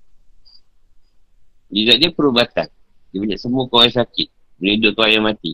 [1.66, 2.70] Mujizat dia perubatan.
[3.10, 4.28] Dia banyak semua orang sakit.
[4.62, 5.52] Boleh orang yang mati.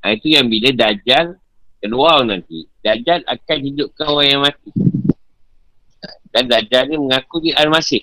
[0.00, 1.36] Ha, itu yang bila Dajjal
[1.76, 2.64] keluar nanti.
[2.80, 4.70] Dajjal akan hidupkan orang yang mati.
[6.32, 8.00] Dan Dajjal ni mengaku dia Al-Masih.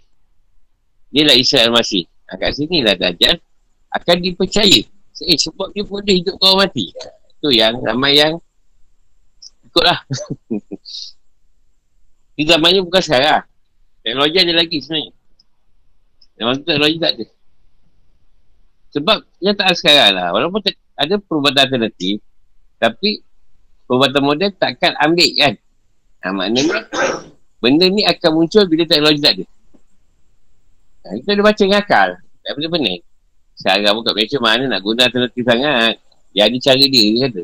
[1.09, 2.05] Dia lah Isa Al-Masih.
[2.29, 3.41] Ha, kat sini lah Dajjal
[3.97, 4.85] akan dipercaya.
[5.17, 6.93] Eh, sebab dia boleh hidupkan orang mati.
[7.41, 8.37] Itu yang ramai yang
[9.65, 10.05] ikutlah.
[12.37, 13.41] Di zamannya bukan sekarang.
[14.05, 15.13] Teknologi ada lagi sebenarnya.
[16.37, 17.25] Zaman tu teknologi tak ada.
[18.93, 20.29] Sebab yang tak sekarang lah.
[20.37, 22.21] Walaupun ada perubatan alternatif.
[22.77, 23.25] Tapi
[23.89, 25.53] perubatan moden takkan ambil kan.
[26.21, 26.85] Ha, maknanya
[27.57, 29.45] benda ni akan muncul bila teknologi tak ada.
[31.09, 32.09] Ha, kita ada baca dengan akal.
[32.21, 33.01] Tak boleh pening.
[33.57, 35.97] Sekarang pun kat Malaysia mana nak guna alternatif sangat.
[36.37, 37.43] Dia ada cara dia, dia kata.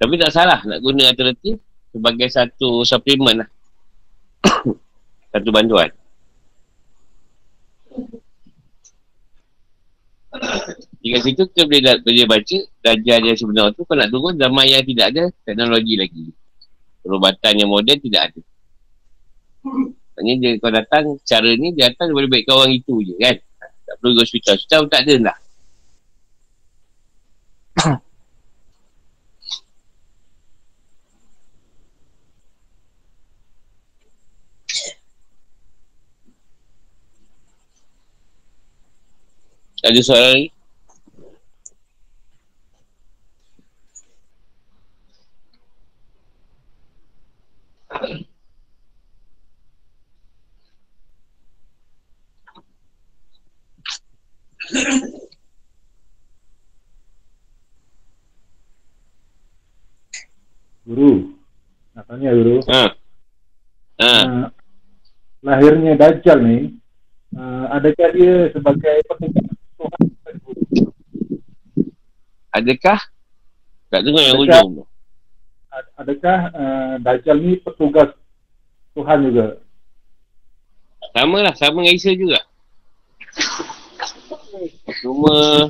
[0.00, 1.60] Tapi tak salah nak guna alternatif
[1.96, 3.48] sebagai satu suplemen lah.
[5.32, 5.88] satu bantuan.
[11.00, 14.84] Jika situ kita boleh, boleh baca Dajjal yang sebenar tu Kalau nak turun zaman yang
[14.84, 16.28] tidak ada teknologi lagi.
[17.00, 18.40] Perubatan yang moden tidak ada.
[19.64, 23.38] Maksudnya dia kau datang Cara ni dia datang boleh baikkan orang itu je kan?
[23.86, 24.54] Tak perlu ke hospital.
[24.60, 25.38] Hospital tak ada lah
[39.86, 40.46] Ada soalan lagi?
[60.82, 61.30] Guru,
[61.94, 62.58] nak tanya guru.
[62.66, 62.82] Ha.
[64.02, 64.14] Ha.
[64.26, 64.46] Uh,
[65.46, 66.74] lahirnya Dajjal ni,
[67.38, 69.55] uh, adakah dia sebagai petingkat
[72.56, 72.98] Adakah?
[73.92, 74.84] Tak dengar yang hujung tu.
[76.00, 78.16] Adakah uh, Dajjal ni petugas
[78.96, 79.60] Tuhan juga?
[81.12, 82.40] Sama lah, sama dengan Isa juga.
[85.04, 85.68] Cuma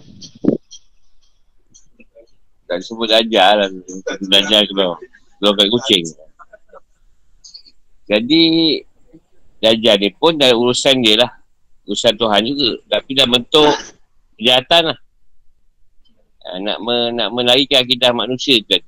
[2.70, 3.68] Tak sebut Dajjal lah.
[4.30, 5.02] Dajjal keluar.
[5.42, 6.04] Keluar kat kucing.
[8.06, 8.42] Jadi,
[9.58, 11.30] Dajjal ni pun dah urusan dia lah.
[11.90, 12.78] Urusan Tuhan juga.
[12.86, 13.74] Tapi dah bentuk
[14.38, 14.98] kejahatan lah.
[16.46, 18.78] Ha, nak, me, nak melarikan akidah manusia tu.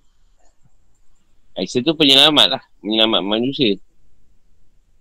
[1.59, 2.63] Aisyah tu penyelamat lah.
[2.87, 3.75] Menyelamat manusia.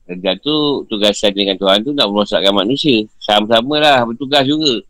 [0.09, 0.55] Dajjal tu
[0.89, 3.05] tugasan dengan Tuhan tu nak merosakkan manusia.
[3.21, 4.81] Sama-sama lah bertugas juga.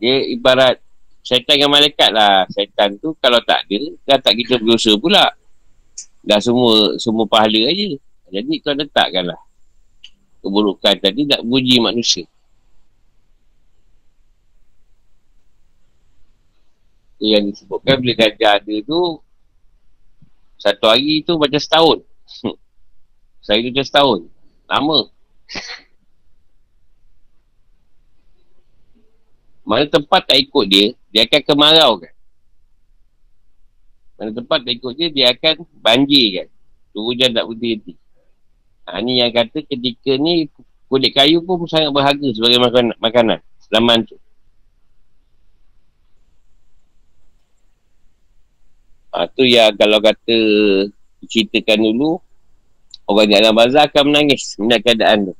[0.00, 0.80] Dia ibarat
[1.20, 2.48] syaitan dengan malaikat lah.
[2.48, 5.28] Syaitan tu kalau tak ada, dah tak kita berusaha pula.
[6.24, 7.92] Dah semua semua pahala aja.
[8.32, 9.40] Jadi tuan letakkan lah.
[10.40, 12.24] Keburukan tadi nak puji manusia.
[17.20, 19.20] Yang disebutkan bila gajah ada tu
[20.56, 22.00] satu hari tu macam setahun.
[23.44, 24.20] Saya tu macam setahun.
[24.68, 25.12] Lama.
[29.68, 32.12] Mana tempat tak ikut dia, dia akan kemarau kan.
[34.18, 36.48] Mana tempat tak ikut dia, dia akan banjir kan.
[36.90, 37.94] Tu hujan tak berhenti.
[38.88, 40.50] Ha, ni yang kata ketika ni
[40.90, 42.96] kulit kayu pun sangat berharga sebagai makanan.
[42.98, 43.38] makanan
[43.70, 44.18] selaman tu.
[49.10, 50.36] Ha, tu yang kalau kata
[51.26, 52.22] ceritakan dulu,
[53.10, 55.34] orang di alam bazar akan menangis melihat keadaan tu.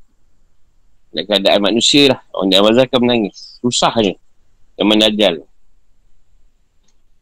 [1.15, 2.21] Melihat keadaan manusia lah.
[2.35, 3.63] Orang di alam bazar akan menangis.
[3.63, 4.15] Susahnya.
[4.75, 5.47] Zaman Dajjal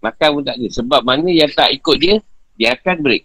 [0.03, 0.69] makan pun tak ada.
[0.71, 2.17] Sebab mana yang tak ikut dia
[2.59, 3.25] dia akan break.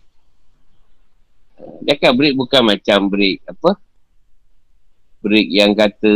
[1.85, 3.71] Dia akan break bukan macam break apa?
[5.23, 6.13] Break yang kata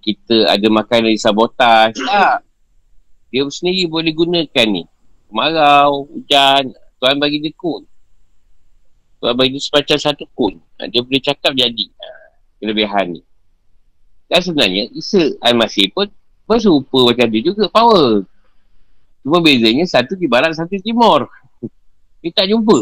[0.00, 2.40] kita ada makan dari sabotaj tak.
[3.34, 4.86] Dia sendiri boleh gunakan ni
[5.34, 6.70] kemarau, hujan
[7.02, 7.82] Tuhan bagi dia kun
[9.18, 11.90] Tuhan bagi dia semacam satu kun dia boleh cakap jadi
[12.62, 13.20] kelebihan ni
[14.30, 16.08] dan sebenarnya Isa Al-Masih pun
[16.48, 18.24] berserupa macam dia juga power.
[19.24, 21.28] Cuma bezanya satu di barat, satu di timur.
[22.20, 22.78] Dia tak jumpa.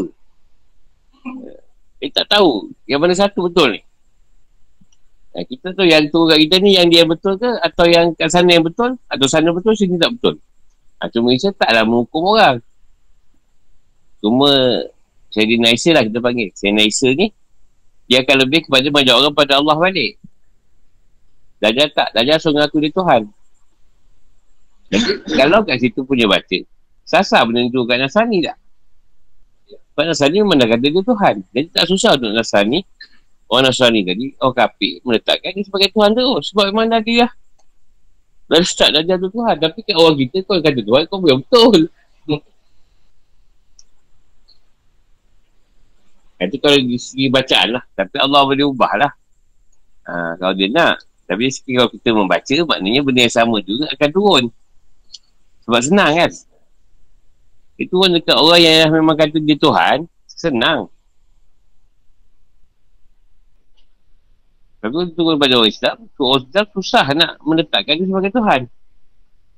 [1.99, 3.81] Dia tak tahu yang mana satu betul ni.
[5.33, 8.29] Nah, kita tu yang tu kat kita ni yang dia betul ke atau yang kat
[8.29, 10.37] sana yang betul atau sana betul sini tak betul.
[11.03, 12.63] Ha, cuma Isa taklah menghukum orang.
[14.23, 14.47] Cuma
[15.35, 16.55] Sayyidina Isa lah kita panggil.
[16.55, 17.27] Sayyidina Isa ni
[18.07, 20.15] dia akan lebih kepada banyak orang pada Allah balik.
[21.59, 22.15] Dajjal tak.
[22.15, 23.21] Dajjal suruh ngaku dia Tuhan.
[24.95, 25.11] Jadi,
[25.43, 26.57] kalau kat situ punya baca,
[27.03, 28.55] sasar benda tu kat Nasani tak?
[29.91, 31.35] Sebab Nasani memang dah kata dia Tuhan.
[31.51, 32.79] Jadi tak susah untuk Nasani.
[33.51, 36.27] Orang Nasani tadi, orang kapik, meletakkan dia sebagai Tuhan tu.
[36.47, 37.27] Sebab memang dah dia
[38.53, 39.55] dah start Dajjal tu Tuhan.
[39.57, 41.79] Tapi kat orang kita, kau kata Tuhan, kau boleh betul.
[46.43, 47.83] Itu kalau di segi bacaan lah.
[47.95, 49.11] Tapi Allah boleh ubah lah.
[50.05, 51.01] Ha, kalau dia nak.
[51.23, 54.43] Tapi kalau kita membaca, maknanya benda yang sama juga akan turun.
[55.63, 56.31] Sebab senang kan?
[57.79, 60.92] Itu pun dekat orang yang memang kata dia Tuhan, senang.
[64.83, 68.67] Tapi turun pada orang Islam, orang Islam susah nak menetapkan dia sebagai Tuhan.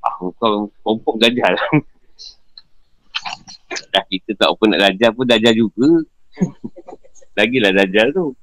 [0.06, 1.66] Ah, kau kompok gajah lah.
[3.90, 5.90] Dah kita tak apa nak dajal pun dajal juga.
[7.42, 8.38] Lagilah dajal tu.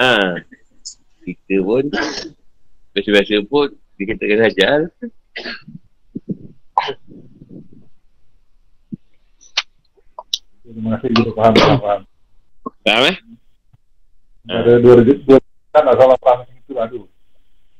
[0.00, 0.40] Ha.
[1.28, 1.84] Kita pun
[2.96, 3.68] biasa-biasa pun
[4.00, 4.80] dikatakan dajal.
[10.64, 12.00] Terima kasih kita faham, faham, faham.
[12.80, 13.35] Faham
[14.46, 14.56] eh?
[14.56, 15.38] Ada dua rezeki, dua
[15.74, 17.06] kan lah salah faham itu aduh.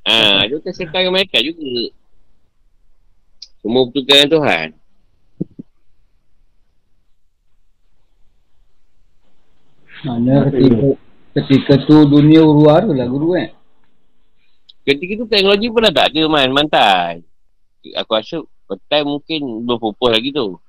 [0.06, 0.14] Ha,
[0.46, 1.94] itu kan sekarang mereka juga.
[3.62, 4.68] Semua bertukar Tuhan.
[10.06, 10.88] Mana ketika,
[11.34, 13.50] ketika tu dunia luar tu lah guru eh.
[14.86, 17.26] Ketika tu teknologi pun dah tak ada man, mantai.
[17.98, 18.38] Aku rasa
[18.70, 20.62] petai mungkin belum pupus lagi tu.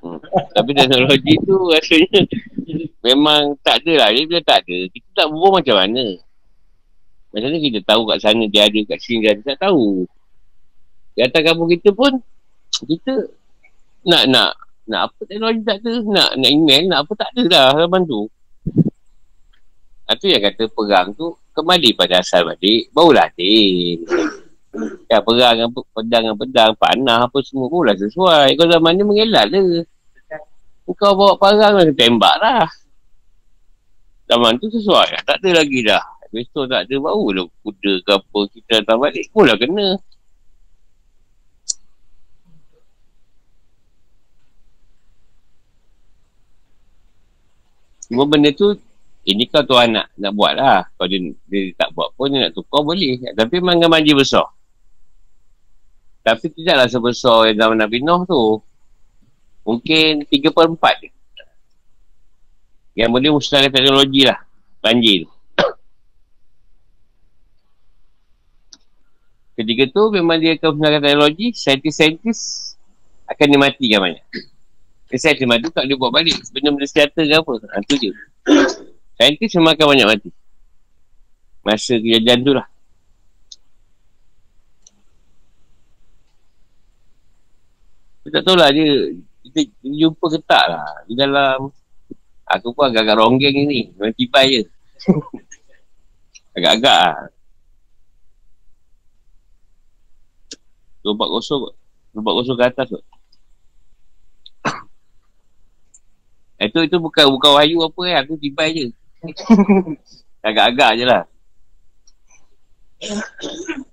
[0.00, 0.18] Hmm.
[0.56, 2.20] Tapi teknologi tu rasanya
[3.04, 4.08] memang tak ada lah.
[4.12, 6.06] Dia bila tak ada, kita tak berbual macam mana.
[7.30, 10.04] Macam mana kita tahu kat sana dia ada, kat sini dia ada, tak tahu.
[11.14, 12.12] Di atas kampung kita pun,
[12.86, 13.12] kita
[14.06, 14.50] nak nak
[14.90, 18.26] nak apa teknologi tak ada, nak nak email, nak apa tak ada dah zaman tu.
[20.10, 24.02] Itu yang kata perang tu kembali pada asal balik, barulah adil.
[25.10, 28.54] Ya, perang dengan pedang dengan pedang, panah apa semua pun lah sesuai.
[28.54, 29.82] Kau zaman ni mengelak le.
[30.94, 32.66] Kau bawa perang lah, tembak lah.
[34.30, 35.22] Zaman tu sesuai lah.
[35.26, 36.02] Tak ada lagi dah.
[36.30, 39.26] Besok tak ada, baru lah kuda ke apa kita datang balik.
[39.34, 39.98] Mula kena.
[48.06, 48.74] Cuma benda tu
[49.26, 50.86] ini kau tuan nak nak buat lah.
[50.94, 51.18] Kalau dia,
[51.50, 53.18] dia tak buat pun dia nak tukar boleh.
[53.34, 54.46] Tapi memang dengan manja besar.
[56.30, 58.62] Tapi tidaklah sebesar yang zaman Nabi Nuh tu.
[59.66, 61.10] Mungkin 3 per 4 je.
[62.94, 64.38] Yang boleh musnahkan teknologi lah.
[64.78, 65.30] Banjir tu.
[69.58, 71.50] Ketika tu memang dia akan musnahkan teknologi.
[71.50, 72.38] Saintis-saintis
[73.26, 74.22] akan dimatikan banyak.
[75.10, 76.38] Saintis mati tak boleh buat balik.
[76.54, 77.52] Benda-benda senjata ke apa.
[77.74, 78.14] Ha, tu je.
[79.18, 80.30] Saintis memang akan banyak mati.
[81.66, 82.70] Masa kejadian tu lah.
[88.30, 88.86] Tak tahu lah dia
[89.44, 90.86] kita, kita jumpa ke tak lah.
[91.04, 91.68] Di dalam
[92.46, 93.90] aku pun agak-agak ronggeng ni.
[93.98, 94.62] Memang tiba je.
[96.56, 97.30] Agak-agak lah.
[101.00, 101.72] Lompat kosong
[102.12, 103.04] lompat kosong ke atas kot.
[106.60, 108.16] Itu itu bukan bukan wahyu apa eh.
[108.20, 108.92] Aku tiba je.
[110.46, 111.24] Agak-agak je lah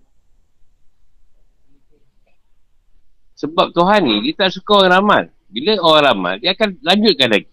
[3.37, 5.23] sebab Tuhan ni dia tak suka orang ramal.
[5.47, 7.51] Bila orang ramal dia akan lanjutkan lagi.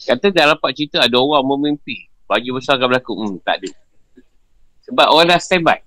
[0.00, 3.12] Kata dah dapat cerita ada orang memimpi baju besar akan berlaku.
[3.18, 3.70] Hmm, tak ada.
[4.86, 5.78] Sebab orang dah standby.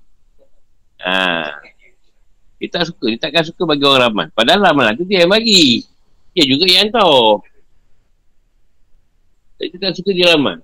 [1.04, 1.60] Ha.
[2.60, 4.28] dia tak suka dia takkan suka bagi orang ramal.
[4.36, 5.88] Padahal ramalan tu dia yang bagi.
[6.36, 7.40] Dia juga yang tahu
[9.64, 10.60] dia tak suka dia ramal.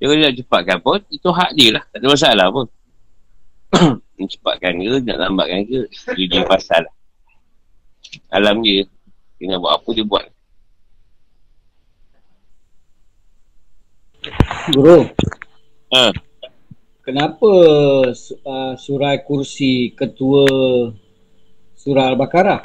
[0.00, 1.84] Dia nak cepatkan pun, itu hak dia lah.
[1.88, 2.66] Tak ada masalah pun.
[4.18, 5.80] nak cepatkan ke, nak lambatkan ke,
[6.14, 6.94] dia dia pasal lah.
[8.30, 8.86] Alam dia.
[9.38, 10.24] Dia nak buat apa, dia buat.
[14.72, 15.04] Guru,
[15.92, 16.10] Ha.
[17.04, 17.50] kenapa
[18.10, 20.48] uh, surah kursi ketua
[21.76, 22.64] surah Al-Baqarah?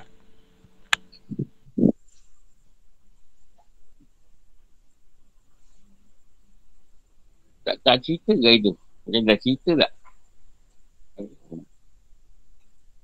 [7.68, 8.72] Tak, tak cerita ke itu?
[9.06, 9.92] Macam dah cerita tak?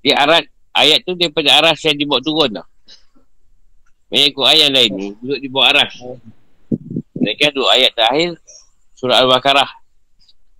[0.06, 2.66] Dia arat, ayat tu daripada aras yang dibawa turun tau.
[4.06, 5.98] Banyak ikut ayat lain ni, duduk di bawah aras.
[7.18, 8.38] Mereka duduk ayat terakhir,
[8.94, 9.66] surah Al-Baqarah.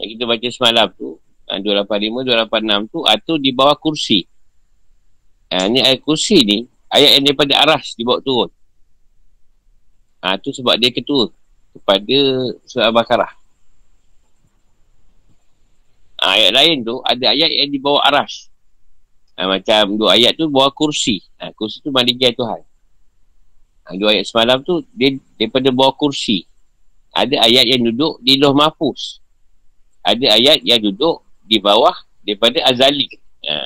[0.03, 1.15] Yang kita baca semalam tu,
[1.47, 4.27] ha, 285, 286 tu, atau di bawah kursi.
[5.55, 8.51] Ha, ni ayat kursi ni, ayat yang daripada aras dibawa turun.
[10.27, 11.31] Ha, tu sebab dia ketua
[11.71, 12.19] kepada
[12.67, 13.33] surah Al-Baqarah.
[16.19, 18.51] Ha, ayat lain tu, ada ayat yang di bawah aras.
[19.37, 21.21] Ha, macam dua ayat tu bawah kursi.
[21.37, 22.65] Ha, kursi tu maligai Tuhan.
[23.85, 26.49] Ha, dua ayat semalam tu, dia daripada bawah kursi.
[27.13, 29.21] Ada ayat yang duduk di loh mahfuz.
[30.01, 31.93] Ada ayat yang duduk di bawah
[32.25, 33.13] daripada azali.
[33.45, 33.61] Ha,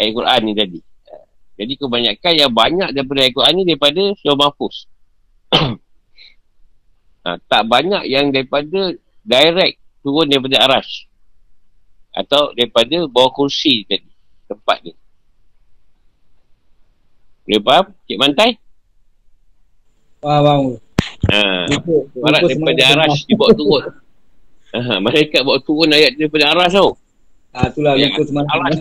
[0.00, 0.80] ayat Quran ni tadi.
[0.80, 1.14] Ha,
[1.60, 4.88] jadi kebanyakan yang banyak daripada ayat Quran ni daripada loh mahfuz.
[5.52, 11.04] ha, tak banyak yang daripada direct turun daripada arash.
[12.16, 14.15] Atau daripada bawah kursi tadi.
[14.46, 14.92] Tempat ni.
[17.44, 17.84] Boleh faham?
[18.06, 18.50] Cik Mantai?
[20.18, 20.62] Faham, faham.
[21.30, 21.40] Ha.
[21.70, 23.84] Lupa, Barat daripada arash dibawa turun.
[24.74, 26.98] Ha, malaikat bawa turun ayat daripada arash tau.
[27.50, 28.50] Ah, itulah Ya, semalam.
[28.50, 28.76] alas.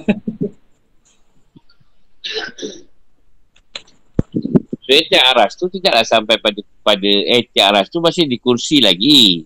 [4.85, 8.77] So, tiap aras tu tidaklah sampai pada pada eh tiap aras tu masih di kursi
[8.77, 9.45] lagi.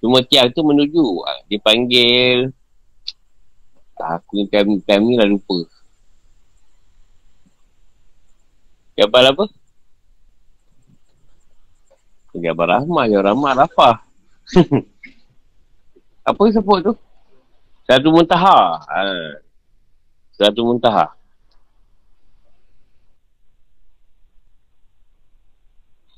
[0.00, 1.04] Cuma tiang tu menuju.
[1.24, 2.48] Ah, Dipanggil.
[4.00, 5.68] Ah, Aku ni time, time ni lah lupa.
[8.96, 9.44] Jabal apa?
[12.36, 13.04] Jabal Rahmah.
[13.08, 13.96] Jabal Rahmah Rafah.
[16.28, 16.92] apa yang sebut tu?
[17.84, 18.80] Satu muntaha.
[18.88, 19.00] Ha.
[20.36, 21.12] Satu muntaha.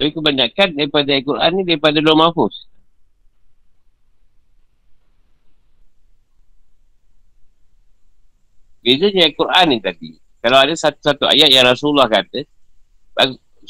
[0.03, 2.72] Tapi kebanyakan daripada Al-Quran ni daripada Luar Mahfuz.
[8.83, 10.11] Bezanya Al-Quran ni tadi.
[10.43, 12.43] Kalau ada satu-satu ayat yang Rasulullah kata,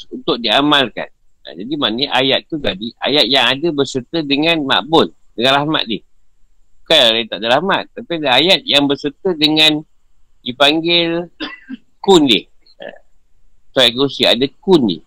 [0.09, 1.09] untuk diamalkan.
[1.43, 6.01] Ha, jadi maknanya ayat tu tadi, ayat yang ada berserta dengan makbul, dengan rahmat dia.
[6.83, 7.83] Bukan yang tak ada rahmat.
[7.93, 9.85] Tapi ada ayat yang berserta dengan
[10.41, 11.29] dipanggil
[12.01, 12.49] kun dia.
[12.81, 13.83] Ha.
[13.85, 15.01] Ayat kursi ada kun dia.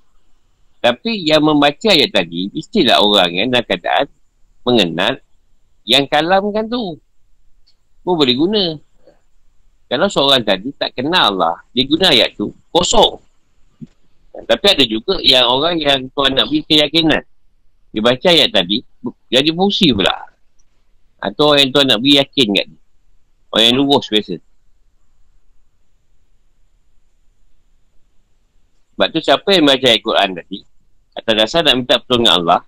[0.78, 4.06] Tapi yang membaca ayat tadi, mestilah orang yang dalam keadaan
[4.62, 5.14] mengenal
[5.82, 7.00] yang kalamkan tu.
[8.06, 8.64] Pun boleh guna.
[9.86, 13.22] Kalau seorang tadi tak kenal Allah, dia guna ayat tu, kosong.
[14.34, 17.22] Tapi ada juga yang orang yang tuan nak beri keyakinan.
[17.94, 18.82] Dia baca ayat tadi,
[19.30, 20.12] jadi fungsi pula.
[21.22, 22.80] Atau orang yang tuan nak beri yakin kat dia.
[23.54, 24.36] Orang yang lurus biasa.
[28.96, 30.58] Sebab tu siapa yang baca ayat Quran tadi,
[31.16, 32.60] atas dasar nak minta pertolongan Allah,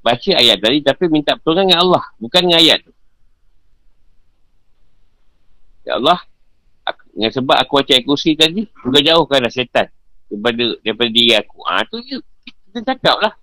[0.00, 2.92] baca ayat tadi tapi minta pertolongan dengan Allah, bukan dengan ayat tu.
[5.90, 6.22] Ya Allah,
[6.86, 9.90] aku, dengan sebab aku baca kursi tadi, kau jauhkanlah setan
[10.30, 11.66] daripada, daripada diri aku.
[11.66, 12.22] Ah tu je.
[12.70, 13.34] Kita cakap lah.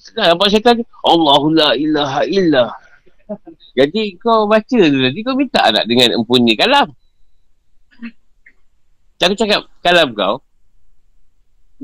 [0.00, 2.72] Sekarang nampak syaitan ni, Allahu la ilaha illa.
[3.76, 6.88] Jadi kau baca tu tadi, kau minta tak dengan empunya kalam.
[9.20, 10.40] Aku cakap kalam kau,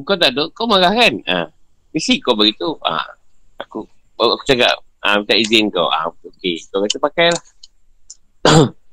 [0.00, 1.12] kau tak ada, kau marah kan?
[1.28, 1.52] Ha.
[1.92, 2.80] Mesti kau beritahu.
[2.80, 3.04] Ha.
[3.68, 3.84] Aku,
[4.16, 5.92] aku cakap, ha, minta izin kau.
[5.92, 7.44] Ha, okey, kau kata pakai lah.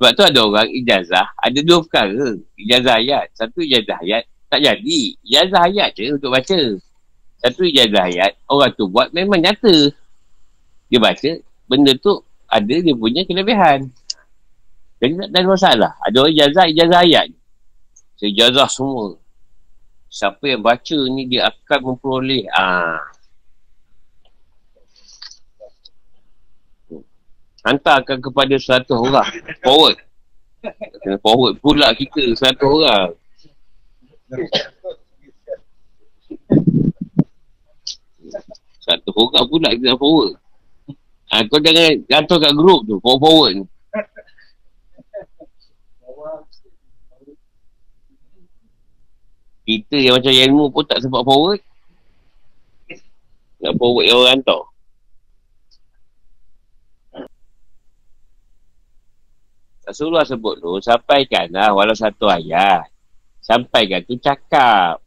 [0.00, 2.32] Sebab tu ada orang ijazah, ada dua perkara.
[2.56, 3.28] Ijazah ayat.
[3.36, 5.00] Satu ijazah ayat, tak jadi.
[5.20, 6.60] Ijazah ayat je untuk baca.
[7.44, 9.92] Satu ijazah ayat, orang tu buat memang nyata.
[10.88, 11.30] Dia baca,
[11.68, 12.16] benda tu
[12.48, 13.92] ada dia punya kelebihan.
[15.04, 15.92] Jadi tak ada masalah.
[16.00, 17.26] Ada orang ijazah, ijazah ayat.
[18.16, 19.20] Sejazah semua.
[20.08, 22.48] Siapa yang baca ni dia akan memperoleh.
[22.56, 23.04] Ah,
[27.64, 29.28] hantarkan kepada satu orang.
[29.60, 29.96] Forward.
[31.00, 33.16] Kena forward pula kita satu orang.
[38.80, 40.36] Satu orang pula kita forward.
[41.30, 43.54] Ha, kau jangan gantung kat grup tu forward forward.
[43.54, 43.64] Ni
[49.70, 51.62] kita yang macam ilmu pun tak sempat forward.
[53.62, 54.69] Nak forward yang orang hantar
[59.90, 62.86] Rasulullah sebut tu, sampaikanlah walau satu ayat.
[63.42, 65.02] Sampaikan tu cakap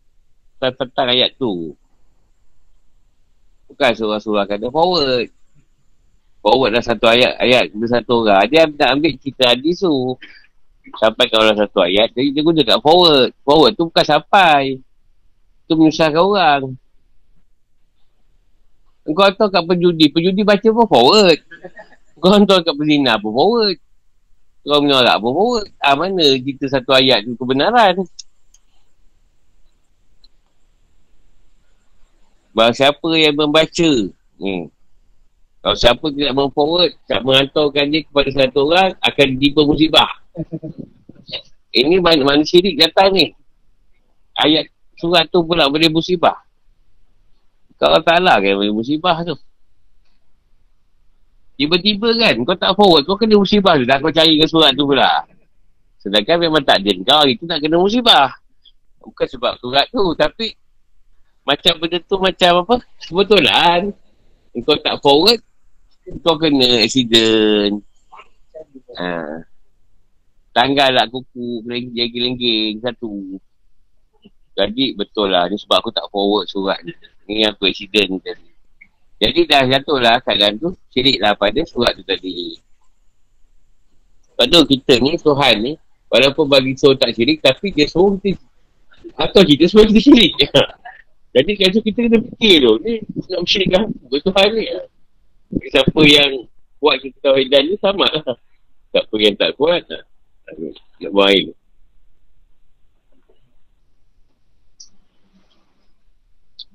[0.60, 1.72] tentang ayat tu.
[3.72, 5.32] Bukan suruh Rasulullah kata forward.
[6.44, 8.44] Forward dah satu ayat, ayat kepada satu orang.
[8.52, 10.20] Dia nak ambil cerita hadis tu.
[11.00, 13.32] Sampaikan walau satu ayat, jadi dia guna kat forward.
[13.48, 14.84] Forward tu bukan sampai.
[15.64, 16.76] Tu menyusahkan orang.
[19.04, 21.40] Kau hantar kat penjudi, penjudi baca pun forward.
[22.20, 23.80] Kau hantar kat pezina pun forward.
[24.64, 25.60] Kau menolak pun.
[25.84, 28.00] Ah, mana kita satu ayat tu kebenaran?
[32.54, 33.92] Bahawa siapa yang membaca
[34.38, 34.70] hmm.
[35.66, 40.22] Kalau siapa tidak memforward Tak menghantarkan dia kepada satu orang Akan tiba musibah
[41.74, 43.34] Ini mana, mana syirik datang ni
[44.38, 44.70] Ayat
[45.02, 46.46] surat tu pula boleh musibah
[47.82, 49.34] Kalau tak lah kan boleh musibah tu
[51.54, 53.78] Tiba-tiba kan kau tak forward kau kena musibah.
[53.86, 55.22] Dah kau cari ke surat tu pula.
[56.02, 58.34] Sedangkan memang tak ada kau itu nak kena musibah.
[59.04, 60.58] Bukan sebab surat tu tapi
[61.44, 62.76] macam benda tu macam apa?
[63.04, 63.80] Kebetulan
[64.66, 65.40] kau tak forward
[66.26, 67.84] kau kena accident.
[68.98, 69.42] Ha.
[70.54, 73.42] Tanggal lah kuku lengging-lengging satu.
[74.54, 76.94] Jadi betul lah ni sebab aku tak forward surat ni.
[77.30, 78.53] Ni aku accident tadi.
[79.24, 82.60] Jadi dah jatuhlah keadaan tu Syiriklah pada surat tu tadi.
[84.36, 85.74] Sebab tu kita ni Tuhan ni
[86.12, 88.44] Walaupun bagi suruh tak syirik Tapi dia suruh kita
[89.16, 90.36] Atau kita suruh kita syirik.
[91.40, 92.94] Jadi kan kita kena fikir tu Ni
[93.32, 94.66] nak bersyirikkan Buat Tuhan ni.
[95.72, 96.32] Siapa yang
[96.84, 98.36] Kuat kita tahu ni sama lah.
[98.92, 100.04] Siapa yang tak kuat Nak
[101.16, 101.56] buang air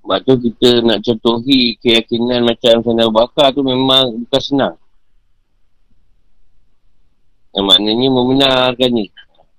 [0.03, 4.77] Sebab tu kita nak contohi keyakinan macam Sayyidina Abu Bakar tu memang bukan senang.
[7.53, 9.07] Yang maknanya membenarkan ni.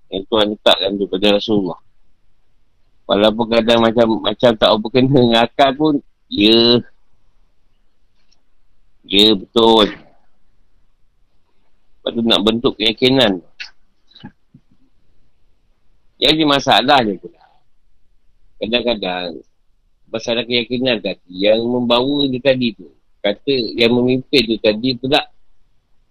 [0.09, 1.79] Yang Tuhan letakkan tu pada Rasulullah.
[3.09, 5.93] Walaupun kadang macam macam tak apa kena dengan akal pun,
[6.29, 6.77] ya.
[9.09, 9.97] Ya betul.
[11.99, 13.41] Lepas tu nak bentuk keyakinan.
[16.21, 17.43] Yang dia masalah je pula.
[18.61, 19.41] Kadang-kadang
[20.09, 22.89] masalah keyakinan tadi yang membawa dia tadi tu.
[23.19, 25.21] Kata yang memimpin tu tadi pula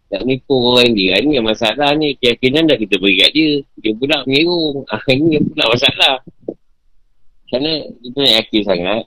[0.08, 1.20] nak nipu orang dia.
[1.20, 2.16] Ni yang masalah ni.
[2.16, 3.50] Keyakinan dah kita beri kat dia.
[3.82, 6.14] Dia pula mengerung ah, ini yang pula masalah.
[7.48, 7.72] Kerana
[8.04, 9.04] kita nak yakin sangat.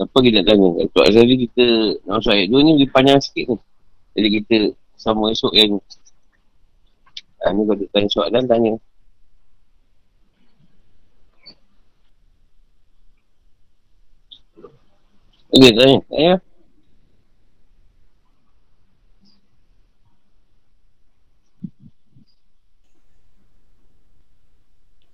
[0.00, 0.68] Apa kita nak tanya?
[0.90, 1.64] Tok Azali kita
[2.08, 3.56] nak masuk ayat 2 ni lebih panjang sikit ni
[4.12, 4.56] jadi kita
[4.96, 5.80] sama esok yang
[7.42, 8.72] Ha, ni kalau tanya soalan, tanya.
[15.50, 15.98] Okey, tanya.
[16.06, 16.34] Tanya.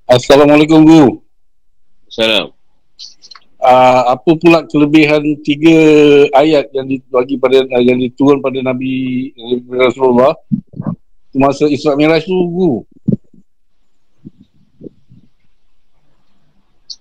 [0.08, 1.20] Assalamualaikum Guru.
[2.08, 2.56] Assalamualaikum.
[3.58, 5.74] Uh, apa pula kelebihan tiga
[6.30, 9.34] ayat yang dibagi pada yang diturun pada Nabi
[9.66, 10.38] Rasulullah
[11.36, 12.84] masa Isra Miraj tu guru.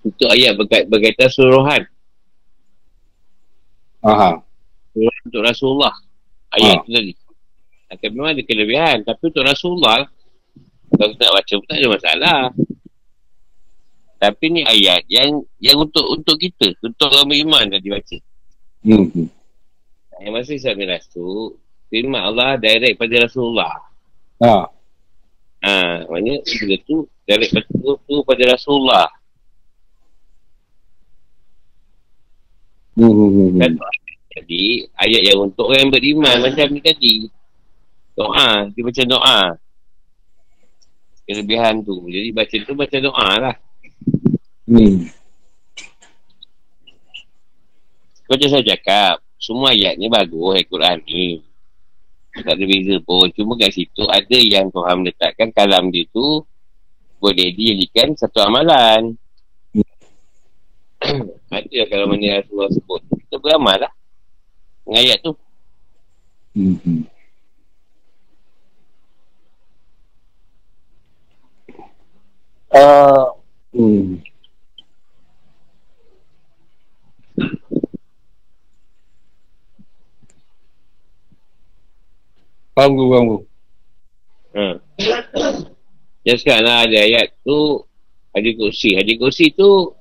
[0.08, 1.84] Itu ayat berkait, berkaitan suruhan.
[4.04, 4.40] Aha.
[4.96, 5.96] Suruhan untuk Rasulullah.
[6.56, 6.84] Ayat Ah.
[6.84, 7.14] itu tadi.
[7.88, 8.98] Akan memang ada kelebihan.
[9.04, 10.08] Tapi untuk Rasulullah,
[10.96, 12.40] kalau kita nak baca pun tak ada masalah.
[14.18, 18.18] Tapi ni ayat yang yang untuk untuk kita, untuk orang beriman dah dibaca.
[18.82, 19.08] Hmm.
[19.14, 19.30] hmm.
[20.18, 21.54] Yang masa Isra Miraj tu,
[21.94, 23.87] firman Allah direct pada Rasulullah.
[24.38, 24.70] Ha.
[25.66, 29.10] Ha, maknanya bila tu direct pada tu, tu pada Rasulullah.
[32.98, 33.14] Hmm.
[33.14, 33.72] hmm, hmm, Kan?
[33.78, 34.06] hmm.
[34.38, 37.16] Jadi ayat yang untuk orang yang beriman macam ni tadi.
[38.14, 39.40] Doa, dia baca doa.
[41.26, 42.06] Kelebihan tu.
[42.06, 43.56] Jadi baca tu baca doa lah.
[44.70, 45.10] Hmm.
[48.28, 51.42] Macam saya cakap, semua ayat ni bagus ayat Quran ni.
[52.38, 53.28] Tak ada beza pun.
[53.34, 56.46] Cuma kat situ ada yang Tuhan meletakkan kalam dia tu
[57.18, 59.18] boleh dijadikan satu amalan.
[61.54, 63.02] ada kalau mana Rasulullah sebut.
[63.26, 63.94] Kita beramal lah.
[64.86, 65.32] Dengan ayat tu.
[72.78, 73.26] Uh,
[73.74, 74.22] hmm.
[82.78, 83.38] Faham ke, faham ke?
[84.54, 84.66] Ha.
[86.28, 87.82] Sekarang lah ada ayat tu
[88.38, 88.94] Hadis kursi.
[88.94, 89.98] Hadis kursi tu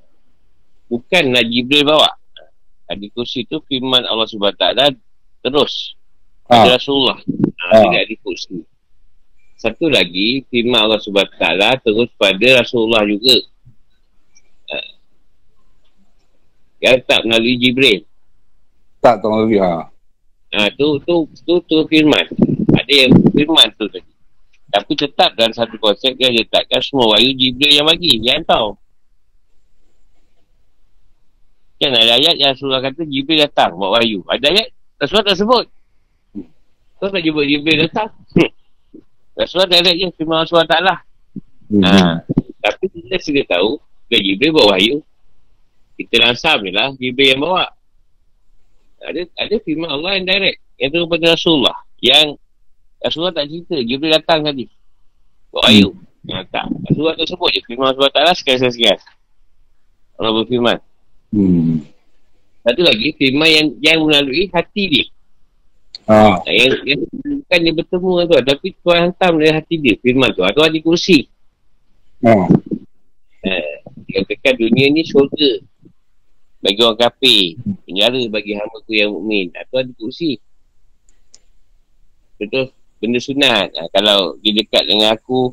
[0.93, 2.13] bukanlah Jibril bawa.
[2.85, 4.61] Hadis kursi tu firman Allah SWT
[5.41, 5.97] terus
[6.47, 6.63] Ha.
[6.69, 7.17] Rasulullah.
[7.17, 7.83] Ha, Ah.
[7.89, 8.61] Tidak hadis kursi.
[9.57, 11.43] Satu lagi firman Allah SWT
[11.81, 13.35] terus pada Rasulullah juga.
[14.69, 14.77] Ha.
[16.85, 18.05] Yang tak melalui Jibril.
[19.01, 19.59] Tak tahu lagi.
[19.59, 19.91] Ha.
[20.55, 22.29] Ha, tu, tu, tu, tu firman.
[22.87, 24.13] Ada yang firman tu tadi.
[24.71, 28.23] Tapi tetap dalam satu konsep dia letakkan semua wahyu Jibril yang bagi.
[28.23, 28.71] Yang tahu.
[31.83, 34.23] Kan ada ayat yang Rasulullah kata Jibril datang bawa wahyu.
[34.31, 34.67] Ada ayat
[35.03, 35.67] Rasulullah tak sebut.
[37.03, 38.15] Kau tak jumpa Jibril datang.
[39.39, 40.95] Rasulullah tak lihat je firman Rasulullah Ta'ala.
[41.67, 41.83] Hmm.
[41.83, 42.23] Ha.
[42.63, 43.71] Tapi kita sudah tahu
[44.07, 45.03] Bukan Jibril bawa wahyu
[45.99, 47.67] Kita langsam je lah Jibril yang bawa
[49.03, 52.39] Ada ada firman Allah yang direct Yang turun pada Rasulullah Yang
[53.03, 53.77] Rasulullah tak cerita.
[53.83, 54.67] Jibril datang tadi.
[55.53, 55.89] Bawa wahyu
[56.33, 57.61] ha, Tak Rasulullah tak sebut je.
[57.65, 58.99] Firman Rasulullah Ta'ala sekian-sekian
[60.17, 60.79] Allah berfirman.
[61.33, 61.85] Hmm.
[62.65, 65.07] Satu lagi Firman yang yang melalui hati dia.
[66.07, 67.01] Ha, yang, yang
[67.43, 70.43] bukan dia bertemu Tuhan Tapi Tuhan hantar melalui hati dia Firman tu.
[70.43, 71.29] Atau di kursi.
[72.25, 72.33] Ha.
[73.47, 73.77] Eh,
[74.09, 75.63] dikatakan dunia ni syurga.
[76.65, 77.55] Bagi orang kafir,
[77.87, 79.55] penjara bagi hamba ku yang mukmin.
[79.55, 80.41] Atau ada kursi.
[82.41, 83.69] Betul, benda sunat.
[83.77, 85.53] Ha, kalau dia dekat dengan aku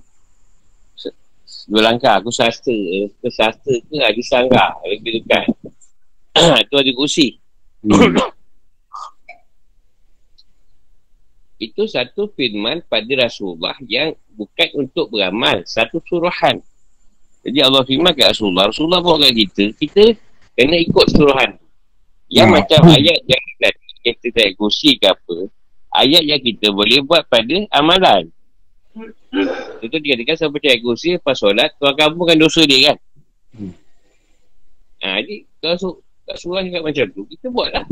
[1.68, 2.74] dua langkah, aku sastra.
[2.76, 5.48] Eh, Ke sastra ke ada sangka lebih dekat.
[6.68, 7.40] Itu ada kursi.
[7.84, 8.16] Hmm.
[11.60, 15.64] Itu satu firman pada Rasulullah yang bukan untuk beramal.
[15.64, 16.60] Satu suruhan.
[17.44, 18.68] Jadi Allah firman kat Rasulullah.
[18.68, 19.66] Rasulullah bawa kat kita.
[19.80, 20.04] Kita
[20.60, 21.56] kena ikut suruhan.
[22.28, 22.56] Yang Hmm.
[22.60, 25.38] macam ayat yang tadi kita tak kursi ke apa.
[25.94, 28.34] Ayat yang kita boleh buat pada amalan.
[29.82, 31.74] Itu dikatakan sampai percaya kursi lepas solat.
[31.78, 32.98] Tuan kamu kan dosa dia kan.
[33.54, 33.74] Hmm.
[35.06, 37.22] Ha, jadi kalau su- tak suruh cakap macam tu.
[37.30, 37.86] Kita buat lah.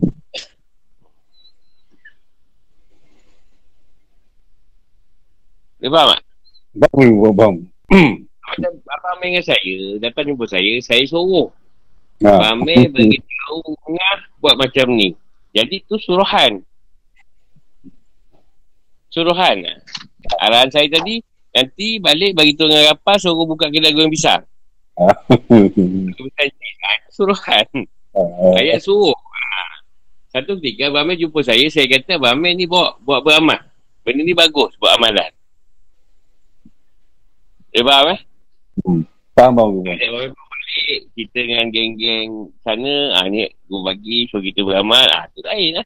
[5.81, 6.21] Dia faham tak?
[6.93, 7.55] Faham, faham.
[8.51, 11.49] Macam Abang Amir dengan saya Datang jumpa saya Saya suruh
[12.21, 12.29] Ha.
[12.37, 15.17] Abang Amir beritahu Ngah buat macam ni
[15.57, 16.61] Jadi tu suruhan
[19.11, 19.59] Suruhan.
[20.39, 21.19] Arahan saya tadi
[21.51, 24.39] Nanti balik bagi tu dengan rapah Suruh buka kedai goreng pisang.
[27.15, 27.67] Suruhan.
[28.55, 29.11] Ayat suruh.
[29.11, 29.63] Ha.
[30.31, 33.59] Satu ketika Abang Amir jumpa saya Saya kata Abang Amir ni bawa, buat beramal.
[34.07, 35.31] Benda ni bagus buat amalan.
[37.71, 38.19] Dia faham eh?
[39.35, 39.91] Faham, faham, faham.
[39.95, 42.29] Adik baru balik Kita dengan geng-geng
[42.63, 43.19] sana.
[43.19, 45.07] Ah, Ni guru bagi So kita beramal.
[45.11, 45.85] Ah, Tu lain lah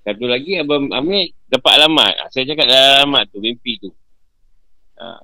[0.00, 3.90] Satu lagi Abang Amir Dapat alamat ah, Saya cakap dalam alamat tu Mimpi tu
[4.96, 5.20] ah.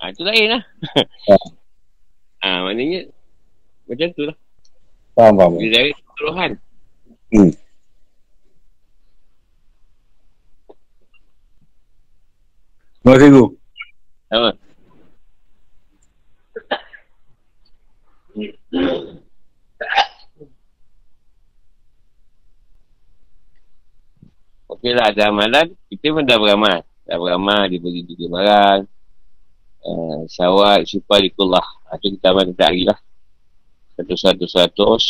[0.00, 0.62] Ah, tu lain lah
[2.46, 3.08] ah, Maknanya
[3.88, 4.36] Macam tu lah
[5.18, 5.52] Faham, faham.
[5.58, 6.52] Dia dari keseluruhan
[7.28, 7.52] Hmm.
[13.04, 13.46] Terima kasih, Guru.
[14.32, 14.50] Apa?
[24.78, 26.86] Okey lah, ada amalan, kita pun dah beramal.
[27.02, 28.80] Dah beramal, dia bagi tiga barang.
[29.82, 31.66] uh, syawal syufalikullah
[31.98, 32.94] itu kita amal kita hari lah.
[33.98, 35.02] Satu-satu-seratus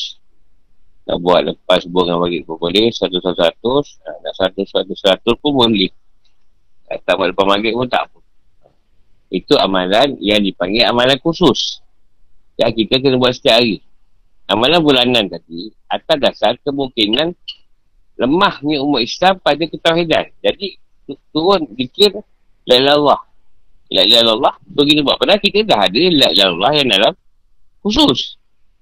[1.04, 2.88] nak buat lepas subuh dengan maghrib pun boleh.
[2.88, 5.92] Satu-satu-seratus nak satu-satu-seratus pun boleh.
[6.88, 8.20] Tak buat lepas maghrib pun tak apa.
[9.28, 11.84] Itu amalan yang dipanggil amalan khusus.
[12.56, 13.84] Yang kita kena buat setiap hari.
[14.48, 17.36] Amalan bulanan tadi atas dasar kemungkinan
[18.18, 20.76] lemahnya umat Islam pada ketahidan jadi
[21.32, 22.12] turun fikir
[22.68, 23.20] la Allah
[23.88, 27.14] la Allah begitu buat padahal kita dah ada la Allah yang dalam
[27.80, 28.38] khusus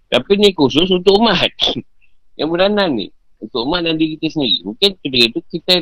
[0.06, 1.50] tapi ni khusus untuk umat.
[2.38, 3.06] yang bulanan ni.
[3.42, 4.64] Untuk umat dan diri kita sendiri.
[4.64, 5.74] Mungkin ketika itu kita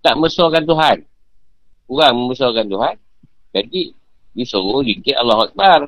[0.00, 0.96] tak mesuarkan Tuhan.
[1.86, 2.94] Kurang mesuarkan Tuhan.
[3.54, 3.82] Jadi,
[4.34, 5.80] disuruh dikit Allah Akbar.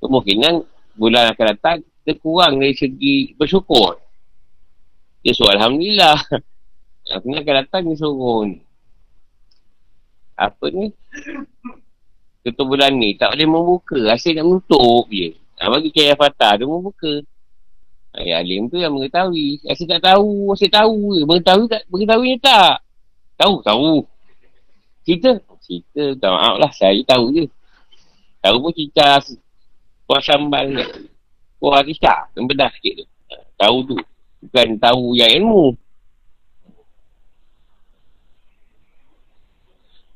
[0.00, 0.64] Kemungkinan
[0.96, 3.99] bulan akan datang, kita kurang dari segi bersyukur.
[5.20, 6.16] Dia suruh Alhamdulillah.
[7.10, 8.64] Kemungkinan akan datang, dia suruh ni.
[10.40, 10.88] Apa ni?
[12.40, 13.98] Ketua bulan ni, tak boleh membuka.
[14.16, 15.36] Asyik nak menutup je.
[15.60, 17.20] Ha, bagi kaya fatah, dia pun buka.
[18.16, 19.60] Ya, alim tu yang mengetahui.
[19.68, 21.22] Asyik tak tahu, asyik tahu je.
[21.28, 22.80] Mengetahui tak, mengetahui tak.
[23.36, 24.08] Tahu, tahu.
[25.04, 25.36] Cerita?
[25.60, 26.72] Cerita, tak maaf lah.
[26.72, 27.44] Saya tahu je.
[28.40, 29.20] Tahu pun cerita
[30.08, 30.84] kuah sambal ni.
[31.60, 33.06] Kuah risah, bedah sikit tu.
[33.28, 33.96] Ha, tahu tu.
[34.40, 35.76] Bukan tahu yang ilmu.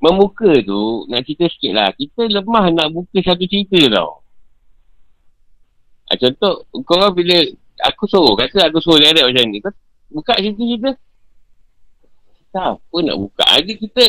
[0.00, 1.88] Membuka tu, nak cerita sikit lah.
[1.96, 4.20] Kita lemah nak buka satu cerita tau.
[6.08, 7.36] Ha, contoh, kau orang bila
[7.88, 9.64] aku suruh, kata aku suruh dia macam ni.
[10.12, 10.92] Buka cerita-cerita.
[12.54, 13.44] Apa nak buka.
[13.48, 14.04] Ada kita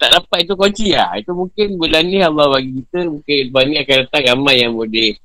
[0.00, 1.12] tak dapat itu kunci lah.
[1.20, 5.20] Itu mungkin bulan ni Allah bagi kita, mungkin bulan ni akan datang ramai yang boleh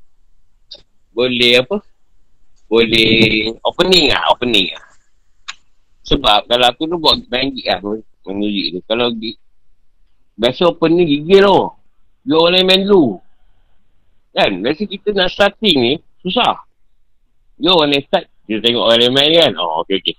[1.16, 1.80] boleh apa?
[2.76, 4.84] Boleh opening lah, opening lah.
[6.12, 7.80] Sebab kalau aku tu buat main gig lah,
[8.28, 8.80] menuju tu.
[8.84, 9.40] Kalau gig,
[10.36, 11.60] biasa opening gigil tu.
[12.28, 13.24] Dia orang main dulu.
[14.36, 14.60] Kan?
[14.60, 16.68] Biasa kita nak starting ni, susah.
[17.56, 19.52] Dia orang yang start, kita tengok orang lain main kan.
[19.56, 20.16] Oh, okey, okey.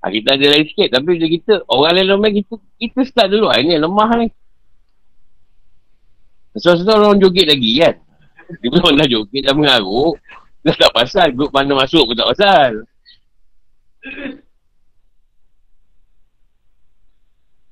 [0.00, 0.88] Ha, kita ada lain sikit.
[0.96, 3.52] Tapi bila kita, orang lain main, kita, kita start dulu.
[3.52, 4.32] Ha, ini lemah ni.
[6.56, 7.94] Sesuatu orang joget lagi kan.
[8.64, 10.16] Dia pun dah joget, dah mengaruk.
[10.60, 11.32] Dah tak pasal.
[11.32, 12.84] Grup mana masuk pun tak pasal.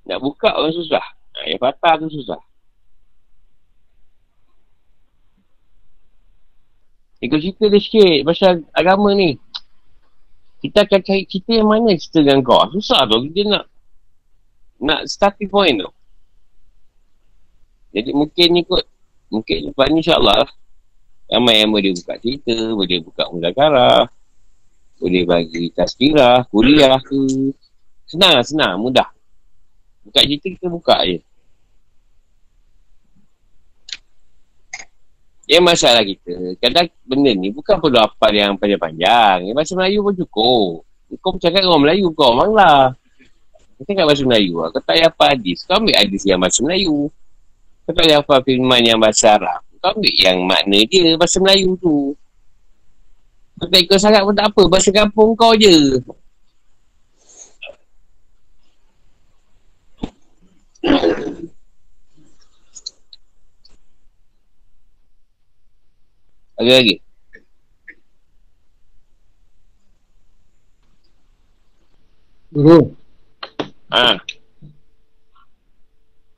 [0.09, 1.05] Nak buka orang susah.
[1.44, 2.40] Yang patah tu susah.
[7.19, 9.36] Ikut cerita dia sikit pasal agama ni.
[10.59, 12.62] Kita akan cari cerita yang mana cerita dengan kau.
[12.73, 13.28] Susah tu.
[13.28, 13.65] Kita nak
[14.78, 15.90] nak starting point tu.
[17.93, 18.85] Jadi mungkin ikut
[19.28, 20.47] mungkin lepas ni insyaAllah
[21.28, 24.09] ramai yang boleh buka cerita, boleh buka muzakarah,
[24.98, 27.52] boleh bagi tazkirah, kuliah ke.
[28.09, 29.12] Senang senang, mudah.
[30.09, 31.20] Buka cerita kita buka je.
[35.48, 39.48] Yang masalah kita, kadang benda ni bukan perlu apa yang panjang-panjang.
[39.48, 40.84] Yang bahasa Melayu pun cukup.
[41.24, 42.80] Kau bercakap dengan orang Melayu, kau orang lah.
[43.80, 44.68] Kau cakap bahasa Melayu lah.
[44.72, 45.64] Kau tak payah apa hadis.
[45.64, 47.09] Kau ambil hadis yang bahasa Melayu.
[47.84, 49.64] Kau tak payah apa firman yang bahasa Arab.
[49.78, 52.18] Kau ambil yang makna dia bahasa Melayu tu.
[53.59, 54.62] Kau tak ikut sangat pun tak apa.
[54.66, 55.98] Bahasa kampung kau je.
[66.59, 66.98] Ada lagi?
[72.50, 72.90] Guru.
[73.94, 74.18] Ha.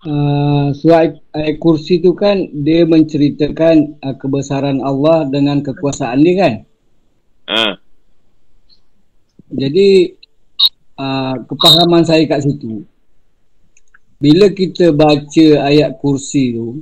[0.00, 6.54] Uh, surah ayat kursi tu kan dia menceritakan uh, kebesaran Allah dengan kekuasaan dia kan.
[7.52, 7.64] Ha.
[9.52, 10.16] Jadi
[10.96, 12.80] uh, kepahaman saya kat situ.
[14.16, 16.80] Bila kita baca ayat kursi tu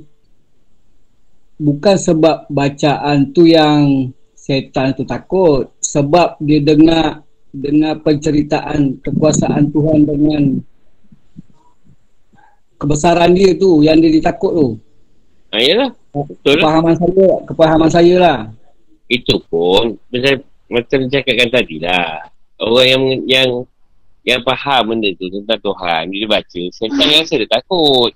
[1.59, 7.19] bukan sebab bacaan tu yang setan tu takut sebab dia dengar
[7.51, 10.43] dengar penceritaan kekuasaan Tuhan dengan
[12.79, 14.67] kebesaran dia tu yang dia ditakut tu.
[15.51, 15.91] Ha, yalah.
[16.15, 16.61] Betul lah.
[16.63, 18.39] Kepahaman saya, kepahaman saya lah.
[19.11, 20.33] Itu pun macam
[20.71, 22.25] macam cakapkan tadi lah.
[22.57, 23.49] Orang yang yang
[24.23, 28.13] yang faham benda tu tentang Tuhan dia baca, setan rasa dia takut.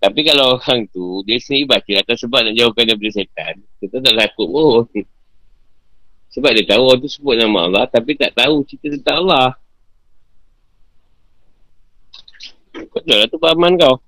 [0.00, 4.14] Tapi kalau orang tu, dia sendiri baca atas sebab nak jauhkan daripada setan, kita tak
[4.16, 4.88] takut pun.
[6.30, 9.59] Sebab dia tahu orang tu sebut nama Allah, tapi tak tahu cerita tentang Allah.
[12.70, 13.98] Betul lah tu pahaman kau.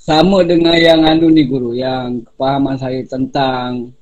[0.00, 3.94] Sama dengan yang anu ni guru, yang kepahaman saya tentang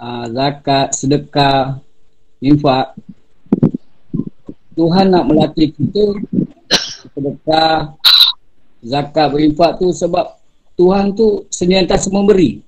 [0.00, 1.78] uh, zakat, sedekah,
[2.42, 2.96] infak.
[4.74, 6.18] Tuhan nak melatih kita
[7.14, 7.94] sedekah,
[8.82, 10.34] zakat, berinfak tu sebab
[10.74, 12.58] Tuhan tu senantiasa memberi.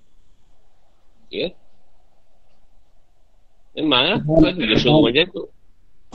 [1.27, 1.51] Ya.
[3.75, 4.19] Memang lah.
[4.23, 5.45] Tuhan juga suruh macam tu.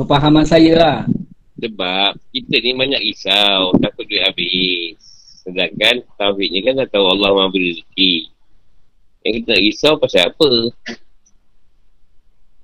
[0.02, 1.00] Kepahaman saya lah.
[1.62, 3.70] Sebab kita ni banyak risau.
[3.78, 4.98] Takut duit habis.
[5.46, 8.14] Sedangkan Tauhid ni kan dah tahu Allah maha beri rezeki.
[9.22, 10.50] Yang kita nak risau pasal apa?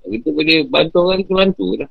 [0.08, 1.90] Kita boleh bantu orang, kita bantu lah.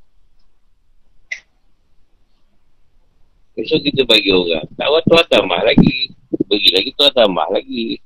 [3.56, 4.68] Besok kita bagi orang.
[4.76, 6.12] Tak awak tuan tambah lagi.
[6.44, 8.04] Bagi lagi tuan tambah lagi.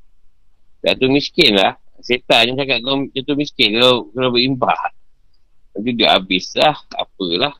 [0.85, 1.73] Jatuh miskin lah.
[2.05, 4.77] Setan yang cakap kau jatuh miskin kalau, kalau berimbah.
[5.71, 6.75] Nanti dia habis lah.
[6.95, 7.55] Apalah.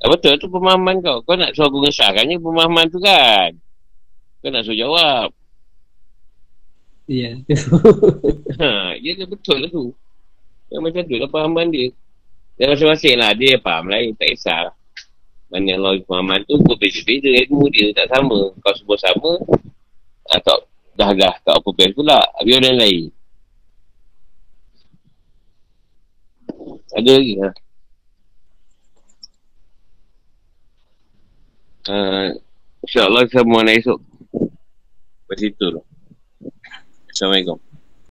[0.00, 1.20] Ah, betul tu pemahaman kau.
[1.20, 3.52] Kau nak suruh aku ngesahkannya pemahaman tu kan.
[4.40, 5.28] Kau nak suruh jawab.
[7.04, 7.36] Ya.
[8.60, 9.92] Ha, ya betul lah tu.
[10.68, 11.88] Yang macam tu lah pemahaman dia.
[12.56, 14.16] Dan masing-masing lah dia faham lain.
[14.16, 14.74] Tak kisah lah.
[15.52, 18.52] Mana Allah pemahaman tu berbeza-beza ilmu dia tak sama.
[18.60, 19.32] Kau semua sama.
[20.32, 20.64] Atau
[20.96, 22.20] dah dah tak apa best pula.
[22.40, 23.04] Habis orang lain.
[26.90, 27.54] Ada lagi lah.
[31.86, 32.28] Uh,
[32.82, 33.98] InsyaAllah kita sambung esok.
[35.30, 35.84] Pada situ lah.
[37.14, 37.69] Assalamualaikum.